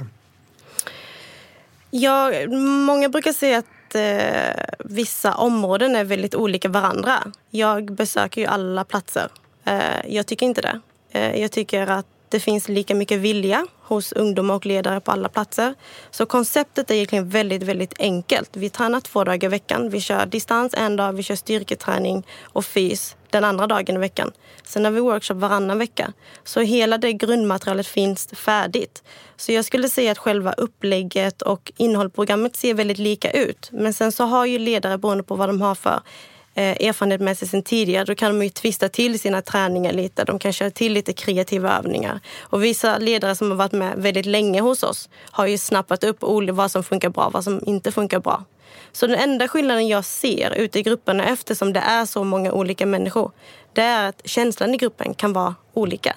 [1.94, 2.32] Ja,
[2.86, 7.24] många brukar säga att eh, vissa områden är väldigt olika varandra.
[7.50, 9.28] Jag besöker ju alla platser.
[9.66, 10.82] Eh, jag tycker inte det.
[11.12, 15.30] Eh, jag tycker att det finns lika mycket vilja hos ungdomar och ledare på alla
[15.30, 15.74] platser.
[16.12, 18.50] Så konceptet är egentligen väldigt, väldigt enkelt.
[18.58, 19.90] Vi tränar två dagar i veckan.
[19.90, 24.32] Vi kör distans en dag, vi kör styrketräning och fys den andra dagen i veckan.
[24.64, 26.14] Sen har vi workshop varannan vecka.
[26.44, 29.04] Så hela det grundmaterialet finns färdigt.
[29.38, 33.70] Så jag skulle säga att själva upplägget och innehållsprogrammet ser väldigt lika ut.
[33.72, 36.02] Men sen så har ju ledare, beroende på vad de har för
[36.54, 40.24] eh, erfarenhet med sig sen tidigare, då kan de ju twista till sina träningar lite.
[40.24, 42.20] De kan köra till lite kreativa övningar.
[42.40, 46.18] Och vissa ledare som har varit med väldigt länge hos oss har ju snappat upp
[46.52, 48.46] vad som funkar bra, vad som inte funkar bra.
[48.92, 52.86] Så den enda skillnaden jag ser ute i grupperna eftersom det är så många olika
[52.86, 53.32] människor,
[53.74, 56.16] det är att känslan i gruppen kan vara olika.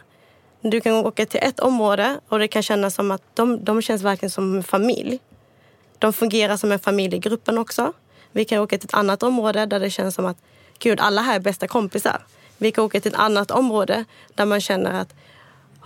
[0.61, 4.03] Du kan åka till ett område och det kan kännas som att de, de känns
[4.03, 5.19] verkligen som en familj.
[5.99, 7.93] De fungerar som en familj i gruppen också.
[8.33, 10.37] Vi kan åka till ett annat område där det känns som att
[10.79, 12.23] gud, alla här är bästa kompisar.
[12.59, 15.15] Vi kan åka till ett annat område där man känner att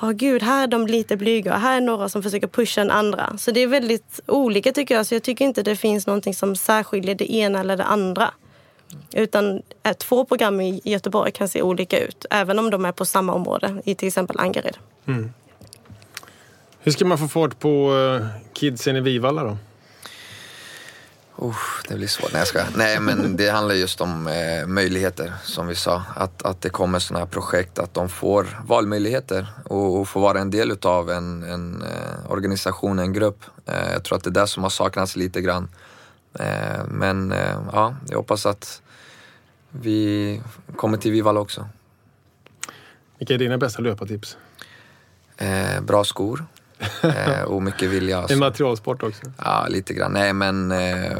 [0.00, 2.90] oh, gud, här är de lite blyga och här är några som försöker pusha den
[2.90, 3.38] andra.
[3.38, 5.06] Så det är väldigt olika tycker jag.
[5.06, 8.30] Så jag tycker inte det finns någonting som särskiljer det ena eller det andra.
[9.12, 13.04] Utan eh, två program i Göteborg kan se olika ut, även om de är på
[13.04, 14.76] samma område, i till exempel Angered.
[15.06, 15.32] Mm.
[16.80, 19.56] Hur ska man få fart på eh, kidsen i Vivalla då?
[21.40, 21.56] Oh,
[21.88, 22.32] det blir svårt.
[22.32, 22.64] Nej, jag ska.
[22.76, 26.02] Nej, men det handlar just om eh, möjligheter, som vi sa.
[26.16, 30.40] Att, att det kommer sådana här projekt, att de får valmöjligheter och, och får vara
[30.40, 33.44] en del utav en, en eh, organisation, en grupp.
[33.66, 35.68] Eh, jag tror att det är det som har saknats lite grann.
[36.34, 38.82] Eh, men eh, ja, jag hoppas att
[39.70, 40.42] vi
[40.76, 41.68] kommer till Vivalla också.
[43.18, 44.36] Vilka är dina bästa löpartips?
[45.36, 46.46] Eh, bra skor
[47.02, 48.26] eh, och mycket vilja.
[48.28, 49.22] En materialsport också.
[49.44, 50.12] Ja, lite grann.
[50.12, 51.18] Nej, men eh,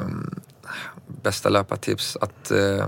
[1.06, 2.86] bästa löpartips att eh,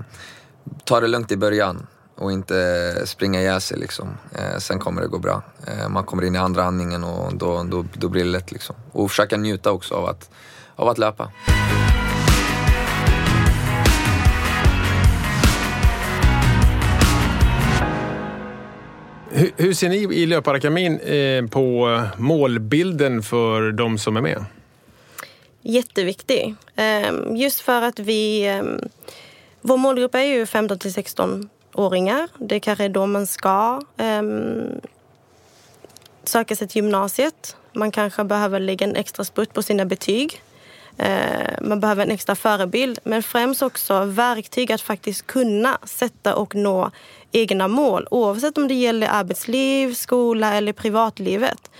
[0.85, 4.09] ta det lugnt i början och inte springa ihjäl sig liksom.
[4.33, 5.43] Eh, sen kommer det gå bra.
[5.67, 8.77] Eh, man kommer in i andra andningen och då, då, då blir det lätt liksom.
[8.93, 10.31] Och försöka njuta också av att,
[10.77, 11.31] av att löpa.
[19.41, 24.45] Hur, hur ser ni i Löparakademin eh, på målbilden för de som är med?
[25.63, 26.55] Jätteviktig.
[26.77, 28.47] Ehm, just för att vi...
[28.47, 28.89] Ehm,
[29.61, 32.29] vår målgrupp är ju 15 till 16-åringar.
[32.39, 34.81] Det kanske är då man ska ehm,
[36.25, 37.57] söka sig till gymnasiet.
[37.73, 40.43] Man kanske behöver lägga en extra spurt på sina betyg.
[41.03, 46.55] Eh, man behöver en extra förebild, men främst också verktyg att faktiskt kunna sätta och
[46.55, 46.91] nå
[47.33, 51.71] egna mål oavsett om det gäller arbetsliv, skola eller privatlivet.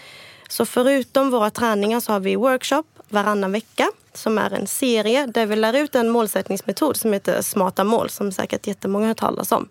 [0.49, 5.47] Så förutom våra träningar så har vi workshop varannan vecka som är en serie där
[5.47, 9.53] vi lär ut en målsättningsmetod som heter smarta mål som säkert jättemånga har hört talas
[9.53, 9.69] om.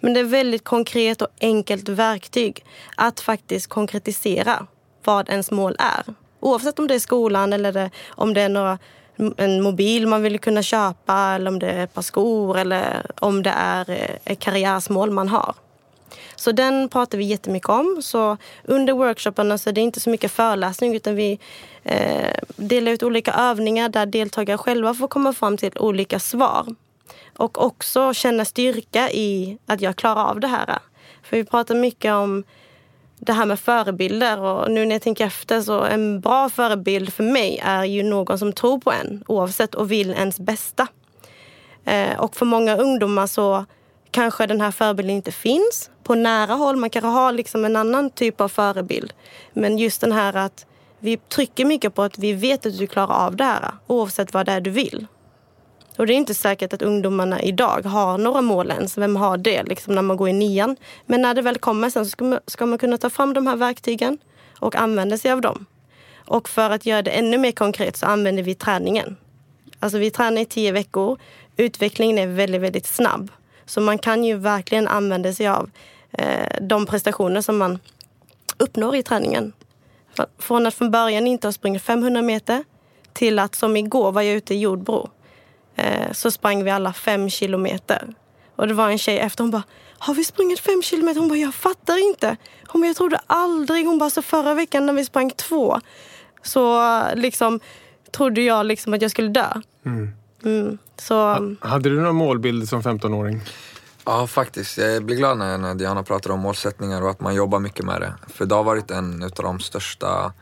[0.00, 2.64] Men det är väldigt konkret och enkelt verktyg
[2.96, 4.66] att faktiskt konkretisera
[5.04, 6.14] vad ens mål är.
[6.42, 8.78] Oavsett om det är skolan eller det, om det är några,
[9.36, 13.42] en mobil man vill kunna köpa eller om det är ett par skor eller om
[13.42, 15.54] det är eh, ett karriärsmål man har.
[16.36, 18.00] Så den pratar vi jättemycket om.
[18.02, 21.38] Så under workshoparna så är det inte så mycket föreläsning utan vi
[21.82, 26.66] eh, delar ut olika övningar där deltagare själva får komma fram till olika svar.
[27.36, 30.78] Och också känna styrka i att jag klarar av det här.
[31.22, 32.44] För vi pratar mycket om
[33.26, 37.24] det här med förebilder och nu när jag tänker efter så en bra förebild för
[37.24, 40.86] mig är ju någon som tror på en oavsett och vill ens bästa.
[41.84, 43.64] Eh, och för många ungdomar så
[44.10, 46.76] kanske den här förebilden inte finns på nära håll.
[46.76, 49.12] Man kanske har liksom en annan typ av förebild.
[49.52, 50.66] Men just den här att
[50.98, 54.46] vi trycker mycket på att vi vet att du klarar av det här oavsett vad
[54.46, 55.06] det är du vill.
[55.96, 58.98] Och det är inte säkert att ungdomarna idag har några mål ens.
[58.98, 60.76] Vem har det liksom när man går i nian?
[61.06, 63.46] Men när det väl kommer sen så ska man, ska man kunna ta fram de
[63.46, 64.18] här verktygen
[64.58, 65.66] och använda sig av dem.
[66.26, 69.16] Och för att göra det ännu mer konkret så använder vi träningen.
[69.80, 71.18] Alltså vi tränar i tio veckor.
[71.56, 73.30] Utvecklingen är väldigt, väldigt snabb.
[73.66, 75.70] Så man kan ju verkligen använda sig av
[76.12, 77.78] eh, de prestationer som man
[78.58, 79.52] uppnår i träningen.
[80.38, 82.64] Från att från början inte ha sprungit 500 meter
[83.12, 85.10] till att som igår var jag ute i Jordbro.
[85.76, 88.14] Eh, så sprang vi alla fem kilometer.
[88.56, 89.62] Och det var en tjej efter, hon bara
[89.98, 91.20] har vi sprungit fem kilometer?
[91.20, 92.36] Hon bara, jag fattar inte.
[92.66, 93.86] Hon bara, jag trodde aldrig.
[93.86, 95.80] Hon bara, så förra veckan när vi sprang två
[96.42, 97.60] så liksom
[98.16, 99.52] trodde jag liksom att jag skulle dö.
[100.44, 100.78] Mm.
[100.98, 101.16] Så
[101.60, 103.40] Hade du några målbilder som 15-åring?
[104.04, 104.78] Ja, faktiskt.
[104.78, 108.00] Jag blir glad när, när Diana pratar om målsättningar och att man jobbar mycket med
[108.00, 108.14] det.
[108.28, 110.32] För det har varit en av de största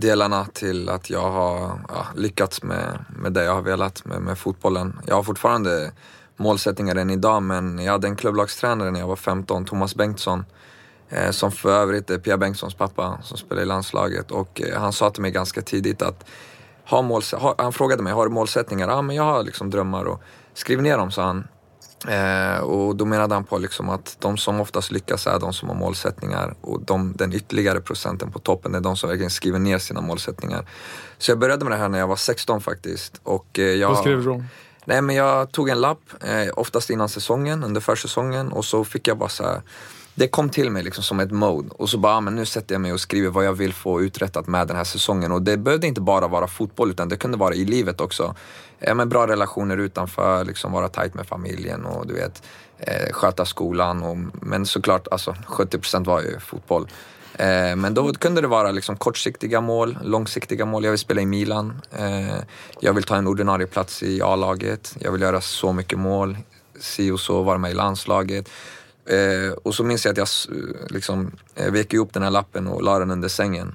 [0.00, 4.38] delarna till att jag har ja, lyckats med, med det jag har velat med, med
[4.38, 5.00] fotbollen.
[5.06, 5.92] Jag har fortfarande
[6.36, 10.44] målsättningar än idag men jag hade en klubblagstränare när jag var 15, Thomas Bengtsson.
[11.08, 14.30] Eh, som för övrigt är Pia Bengtssons pappa som spelar i landslaget.
[14.30, 16.24] Och eh, han sa till mig ganska tidigt att
[16.84, 18.88] ha måls- ha, han frågade mig, har du målsättningar?
[18.88, 20.22] Ja, men jag har liksom drömmar och
[20.54, 21.44] skriv ner dem, sa han.
[22.08, 25.68] Eh, och då menade han på liksom att de som oftast lyckas är de som
[25.68, 29.78] har målsättningar och de, den ytterligare procenten på toppen är de som verkligen skriver ner
[29.78, 30.64] sina målsättningar.
[31.18, 33.20] Så jag började med det här när jag var 16 faktiskt.
[33.22, 34.44] Och, eh, jag, Vad skrev du då?
[34.84, 39.08] Nej men jag tog en lapp, eh, oftast innan säsongen, under försäsongen och så fick
[39.08, 39.62] jag bara så här,
[40.14, 42.74] det kom till mig liksom som ett mode och så bara, ah, men nu sätter
[42.74, 45.56] jag mig och skriver vad jag vill få uträttat med den här säsongen och det
[45.56, 48.34] behövde inte bara vara fotboll utan det kunde vara i livet också
[48.80, 52.42] ja, men bra relationer utanför, liksom vara tajt med familjen och du vet,
[52.78, 56.88] eh, sköta skolan och, men såklart alltså 70 procent var ju fotboll.
[57.34, 60.84] Eh, men då kunde det vara liksom kortsiktiga mål, långsiktiga mål.
[60.84, 61.80] Jag vill spela i Milan.
[61.92, 62.36] Eh,
[62.80, 64.96] jag vill ta en ordinarie plats i A-laget.
[65.00, 66.38] Jag vill göra så mycket mål.
[66.80, 68.48] Si och så, vara med i landslaget.
[69.06, 70.28] Eh, och så minns jag att jag
[70.90, 73.74] liksom, eh, vek ihop den här lappen och la den under sängen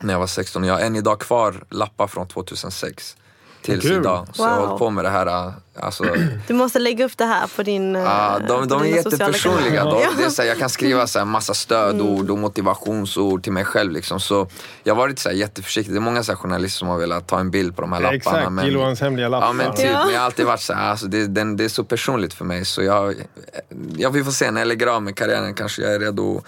[0.00, 0.64] när jag var 16.
[0.64, 3.16] Jag har än idag kvar lappar från 2006
[3.62, 3.92] tills Kul.
[4.00, 4.26] idag.
[4.32, 4.66] Så jag har Wow.
[4.66, 5.26] hållit på med det här.
[5.46, 5.52] äh,
[5.82, 6.04] Alltså,
[6.46, 9.84] Du måste lägga upp det här på din Ja, eh, de, på de är jättepersonliga.
[9.84, 13.52] De, det är så här, jag kan skriva så här massa stödord och motivationsord till
[13.52, 13.92] mig själv.
[13.92, 14.20] Liksom.
[14.20, 14.48] Så
[14.82, 15.94] jag har varit så här jätteförsiktig.
[15.94, 18.00] Det är många så här journalister som har velat ta en bild på de här
[18.00, 18.16] lapparna.
[18.16, 19.46] Exakt, men, Gillohans hemliga lappar.
[19.46, 20.04] Ja men typ, Ja.
[20.04, 22.44] men jag har alltid varit så här, alltså, det, den, det är så personligt för
[22.44, 22.64] mig.
[22.64, 23.14] Så jag,
[23.96, 26.44] jag, vi får se, när jag lägger av med karriären kanske jag är redo att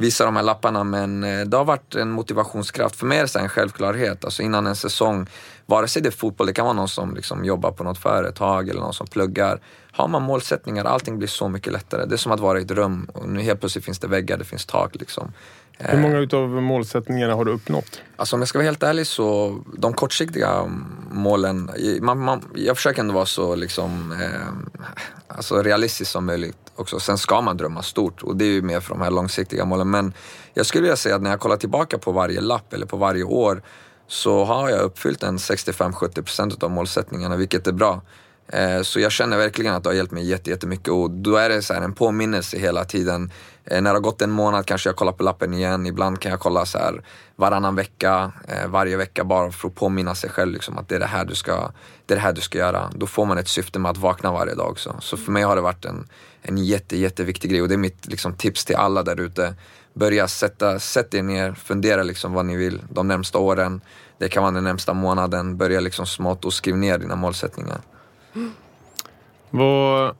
[0.00, 0.84] visa de här lapparna.
[0.84, 2.96] Men eh, det har varit en motivationskraft.
[2.96, 4.24] För mig är det en självklarhet.
[4.24, 5.26] Alltså innan en säsong,
[5.66, 8.68] vare sig det är fotboll, det kan vara någon som liksom jobbar på något företag
[8.68, 9.60] eller någon som pluggar.
[9.92, 12.06] Har man målsättningar, allting blir så mycket lättare.
[12.06, 14.38] Det är som att vara i ett rum och nu helt plötsligt finns det väggar,
[14.38, 15.32] det finns tak liksom.
[15.78, 18.00] Hur många utav målsättningarna har du uppnått?
[18.16, 20.64] Alltså om jag ska vara helt ärlig så, de kortsiktiga
[21.10, 21.70] målen,
[22.00, 27.00] man, man, jag försöker ändå vara så liksom, eh, alltså realistisk som möjligt också.
[27.00, 29.90] Sen ska man drömma stort och det är ju mer för de här långsiktiga målen.
[29.90, 30.12] Men
[30.54, 33.24] jag skulle vilja säga att när jag kollar tillbaka på varje lapp eller på varje
[33.24, 33.62] år
[34.06, 38.02] så har jag uppfyllt en 65-70% av målsättningarna, vilket är bra.
[38.48, 41.62] Eh, så jag känner verkligen att det har hjälpt mig jättemycket och då är det
[41.62, 43.30] så här en påminnelse hela tiden.
[43.64, 45.86] Eh, när det har gått en månad kanske jag kollar på lappen igen.
[45.86, 47.02] Ibland kan jag kolla så här
[47.36, 51.00] varannan vecka, eh, varje vecka bara för att påminna sig själv liksom att det är
[51.00, 51.70] det här du ska,
[52.06, 52.90] det är det här du ska göra.
[52.94, 54.96] Då får man ett syfte med att vakna varje dag också.
[55.00, 56.08] Så för mig har det varit en,
[56.42, 59.54] en jätte, jätteviktig grej och det är mitt liksom, tips till alla där ute.
[59.94, 63.80] Börja sätta, sätt er ner, fundera liksom vad ni vill de närmsta åren.
[64.18, 65.56] Det kan vara den närmsta månaden.
[65.56, 67.80] Börja liksom smått och skriv ner dina målsättningar.
[69.50, 70.14] Vad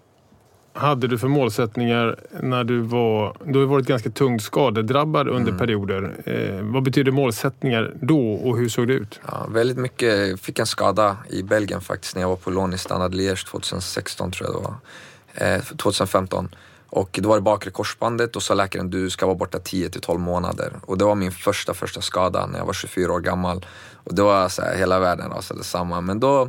[0.72, 3.36] hade du för målsättningar när du var...
[3.44, 5.58] Du har varit ganska tungt skadedrabbad under Mm.
[5.58, 6.14] perioder.
[6.26, 9.20] Eh, vad betyder målsättningar då och hur såg det ut?
[9.26, 10.28] Ja, väldigt mycket.
[10.28, 13.46] Jag fick en skada i Belgien faktiskt när jag var på lån i Standard Liège
[13.50, 15.54] 2016 tror jag det var.
[15.54, 16.48] Eh, 2015.
[16.92, 20.00] Och då var det bakre korsbandet och sa läkaren du ska vara borta 10 till
[20.00, 20.72] 12 månader.
[20.86, 23.66] Och det var min första, första skada när jag var 24 år gammal.
[23.94, 26.04] Och det var så här, hela världen rasade samman.
[26.04, 26.48] Men då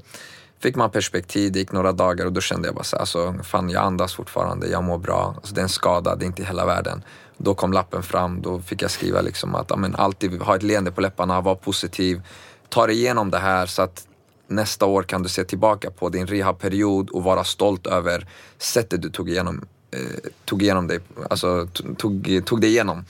[0.61, 3.35] fick man perspektiv, det gick några dagar och då kände jag bara så här, alltså,
[3.43, 5.33] fan jag andas fortfarande, jag mår bra.
[5.37, 7.03] Alltså, det är en skada, det är inte hela världen.
[7.37, 10.91] Då kom lappen fram, då fick jag skriva liksom att amen, alltid ha ett leende
[10.91, 12.21] på läpparna, var positiv.
[12.69, 14.07] Ta dig igenom det här så att
[14.47, 19.09] nästa år kan du se tillbaka på din rehabperiod och vara stolt över sättet du
[19.09, 20.99] tog igenom, eh, tog igenom dig,
[21.29, 23.05] alltså tog, tog dig igenom.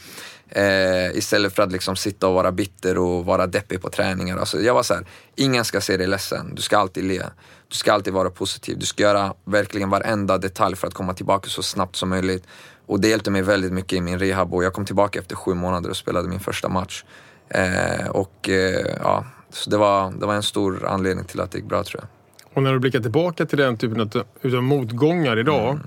[0.55, 4.37] Eh, istället för att liksom sitta och vara bitter och vara deppig på träningar.
[4.37, 6.55] Alltså jag var så här, ingen ska se dig ledsen.
[6.55, 7.23] Du ska alltid le.
[7.67, 8.79] Du ska alltid vara positiv.
[8.79, 12.43] Du ska göra verkligen varenda detalj för att komma tillbaka så snabbt som möjligt.
[12.85, 15.53] Och det hjälpte mig väldigt mycket i min rehab och jag kom tillbaka efter sju
[15.53, 17.03] månader och spelade min första match.
[17.49, 21.57] Eh, och eh, ja, så det var, det var en stor anledning till att det
[21.57, 22.09] gick bra tror jag.
[22.55, 25.79] Och när du blickar tillbaka till den typen av, motgångar idag.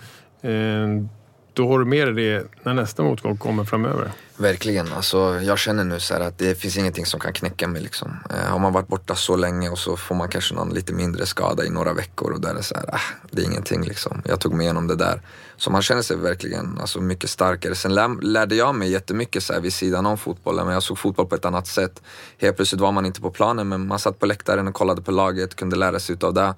[0.42, 1.08] Mm.
[1.54, 4.10] Då har du med dig det när nästa motgång kommer framöver.
[4.36, 4.92] Verkligen.
[4.92, 7.82] Alltså, jag känner nu så här att det finns ingenting som kan knäcka mig.
[7.82, 8.16] Liksom.
[8.30, 11.26] Eh, har man varit borta så länge och så får man kanske någon lite mindre
[11.26, 13.00] skada i några veckor och där är det så här, ah,
[13.30, 14.22] det är ingenting liksom.
[14.24, 15.20] Jag tog mig igenom det där.
[15.56, 17.74] Så man känner sig verkligen alltså, mycket starkare.
[17.74, 20.98] Sen lär, lärde jag mig jättemycket så här, vid sidan om fotbollen, men jag såg
[20.98, 22.02] fotboll på ett annat sätt.
[22.38, 25.10] Helt plötsligt var man inte på planen, men man satt på läktaren och kollade på
[25.10, 26.54] laget, kunde lära sig utav det.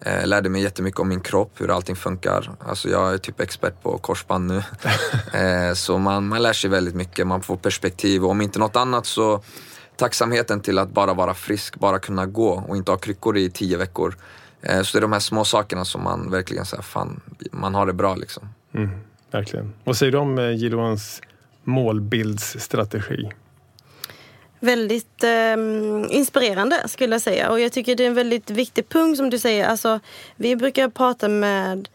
[0.00, 2.50] Eh, lärde mig jättemycket om min kropp, hur allting funkar.
[2.60, 4.56] Alltså jag är typ expert på korsband nu.
[5.38, 8.76] eh, så man, man lär sig väldigt mycket, man får perspektiv och om inte något
[8.76, 9.42] annat så
[9.96, 13.76] tacksamheten till att bara vara frisk, bara kunna gå och inte ha kryckor i tio
[13.76, 14.16] veckor.
[14.62, 17.20] Eh, så det är de här små sakerna som man verkligen säger, fan,
[17.52, 18.48] man har det bra liksom.
[18.74, 18.90] Mm,
[19.30, 19.72] verkligen.
[19.84, 21.22] Vad säger du om Gilohans
[21.64, 23.30] målbildsstrategi?
[24.60, 25.56] Väldigt eh,
[26.10, 27.50] inspirerande skulle jag säga.
[27.50, 29.68] Och jag tycker det är en väldigt viktig punkt som du säger.
[29.68, 30.00] Alltså,
[30.36, 31.88] vi brukar prata med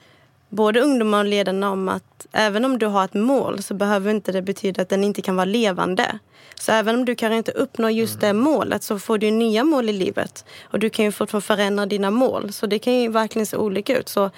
[0.50, 4.32] både ungdomar och ledarna om att även om du har ett mål så behöver inte
[4.32, 6.20] det betyda att den inte kan vara levande.
[6.60, 9.90] Så även om du kan inte uppnå just det målet så får du nya mål
[9.90, 10.46] i livet.
[10.64, 12.54] Och du kan ju fortfarande förändra dina mål.
[12.54, 14.10] Så det kan ju verkligen se olika ut.
[14.10, 14.30] Så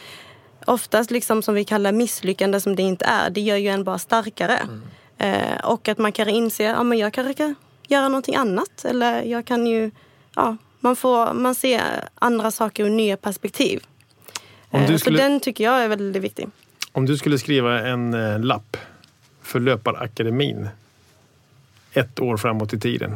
[0.65, 3.99] oftast liksom som vi kallar misslyckande som det inte är, det gör ju en bara
[3.99, 4.59] starkare.
[5.17, 7.55] Eh, och att man kan inse, ja men jag kanske kan
[7.88, 8.86] göra någonting annat.
[8.86, 9.91] Eller jag kan ju,
[10.36, 11.81] ja, man får, man ser
[12.15, 13.83] andra saker ur nya perspektiv.
[14.71, 16.47] Eh, skulle- Så den tycker jag är väldigt viktig.
[16.91, 18.77] Om du skulle skriva en eh, lapp
[19.41, 20.67] för Löparakademin
[21.93, 23.15] ett år framåt i tiden.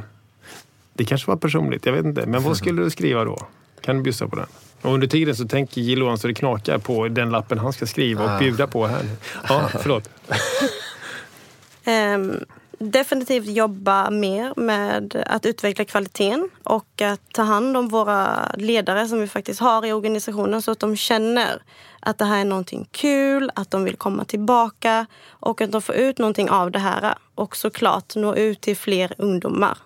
[0.94, 2.26] Det kanske var personligt, jag vet inte.
[2.26, 3.48] Men vad skulle du skriva då?
[3.82, 4.46] Kan du bjussa på den?
[4.82, 8.24] Och under tiden så tänker Jill så det knakar på den lappen han ska skriva
[8.24, 8.40] och Ah.
[8.40, 9.06] bjuda på här.
[9.50, 10.10] Ja, förlåt.
[11.84, 12.46] Ehm,
[12.80, 19.20] definitivt jobba mer med att utveckla kvaliteten och att ta hand om våra ledare som
[19.20, 21.62] vi faktiskt har i organisationen så att de känner
[22.00, 25.96] att det här är någonting kul, att de vill komma tillbaka och att de får
[25.96, 27.16] ut någonting av det här.
[27.36, 29.78] Och såklart nå ut till fler ungdomar.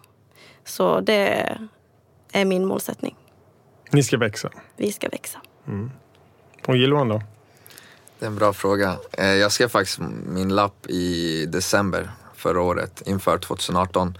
[0.65, 1.57] Så det
[2.31, 3.15] är min målsättning.
[3.91, 4.49] Ni ska växa.
[4.77, 5.39] Vi ska växa.
[6.67, 7.21] Och Gilvan då?
[8.19, 8.97] Det är en bra fråga.
[9.11, 12.09] Eh, Jag skrev faktiskt min lapp i december
[12.43, 14.17] förra året inför 2018.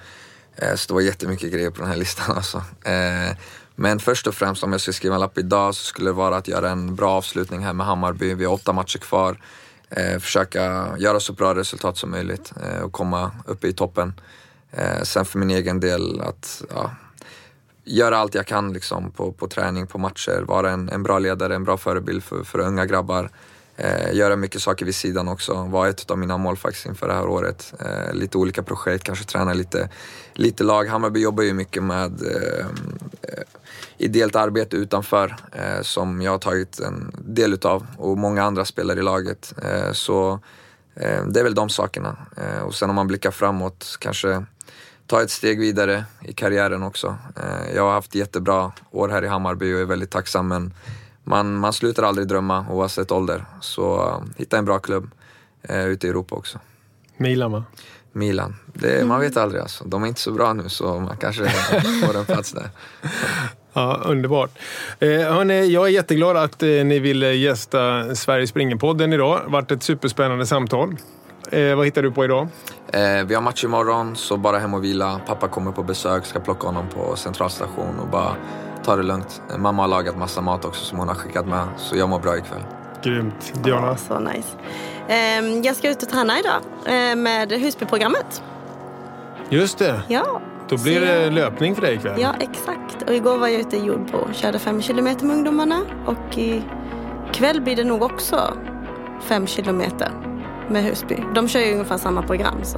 [0.56, 2.58] Eh, Så det var jättemycket grejer på den här listan alltså.
[2.84, 3.36] Eh,
[3.76, 6.38] Men först och främst om jag skulle skriva en lapp idag så skulle det vara
[6.38, 8.34] att göra en bra avslutning här med Hammarby.
[8.34, 9.38] Vi har åtta matcher kvar.
[9.90, 14.14] Eh, Försöka göra så bra resultat som möjligt eh, och komma uppe i toppen.
[14.72, 16.92] Eh, Sen för min egen del att ja,
[17.86, 21.56] göra allt jag kan liksom, på, på träning, på matcher, vara en, en bra ledare,
[21.56, 23.30] en bra förebild för, för unga grabbar.
[23.78, 27.14] Eh, göra mycket saker vid sidan också, var ett av mina mål faktiskt inför det
[27.14, 27.74] här året.
[27.80, 29.90] Eh, lite olika projekt, kanske träna lite,
[30.34, 30.86] lite lag.
[30.88, 32.66] Hammarby jobbar ju mycket med eh,
[33.22, 33.44] eh,
[33.98, 39.00] ideellt arbete utanför eh, som jag har tagit en del utav och många andra spelare
[39.00, 39.54] i laget.
[39.64, 40.40] Eh, så
[40.96, 42.18] eh, det är väl de sakerna.
[42.38, 44.46] Eh, och sen om man blickar framåt, kanske
[45.08, 47.18] ta ett steg vidare i karriären också.
[47.36, 50.74] Eh, Jag har haft jättebra år här i Hammarby och är väldigt tacksam men
[51.24, 53.46] man, man slutar aldrig drömma oavsett ålder.
[53.62, 55.12] Så eh, hitta en bra klubb
[55.62, 56.60] eh, ute i Europa också.
[57.18, 57.64] Milan va?
[58.12, 59.84] Milan, det, man vet aldrig alltså.
[59.84, 61.50] De är inte så bra nu så man kanske
[62.06, 62.70] får en plats där.
[63.74, 64.50] Ja, underbart.
[65.00, 69.38] Eh, hörni, jag är jätteglad att eh, ni ville gästa Sveriges Springerpodden idag.
[69.38, 70.96] Det har varit ett superspännande samtal.
[71.52, 72.48] Eh, vad hittar du på idag?
[72.88, 75.22] Eh, vi har match imorgon så bara hem och vila.
[75.28, 78.36] Pappa kommer på besök, ska plocka honom på centralstation och bara
[78.84, 79.42] ta det lugnt.
[79.58, 82.38] Mamma har lagat massa mat också som hon har skickat med så jag mår bra
[82.38, 82.62] ikväll.
[83.04, 83.54] Grymt.
[83.64, 83.88] Diana?
[83.88, 84.48] Ja, så nice.
[85.08, 88.44] Ehm, Jag ska ut och träna idag eh, med Husbyprogrammet.
[89.50, 90.02] Just det.
[90.08, 90.42] Ja.
[90.70, 92.22] Då blir Så det löpning för dig ikväll.
[92.22, 93.02] Ja, exakt.
[93.08, 95.82] Och igår var jag ute i Jordbro och körde fem kilometer med ungdomarna.
[96.06, 98.54] Och ikväll blir det nog också
[99.22, 100.12] fem kilometer
[100.70, 101.18] med Husby.
[101.36, 102.56] De kör ju ungefär samma program.
[102.64, 102.78] Så.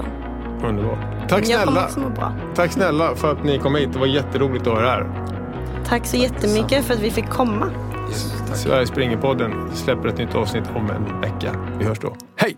[0.67, 1.29] Underbart.
[1.29, 1.85] Tack Jag kommer snälla.
[1.85, 2.33] också må bra.
[2.55, 3.93] Tack snälla för att ni kom hit.
[3.93, 5.25] Det var jätteroligt att ha er här.
[5.87, 7.71] Tack så jättemycket för att vi fick komma.
[8.09, 8.57] Yes, tack.
[8.57, 11.55] Sveriges Springerpodden släpper ett nytt avsnitt om en vecka.
[11.79, 12.15] Vi hörs då.
[12.35, 12.57] Hej!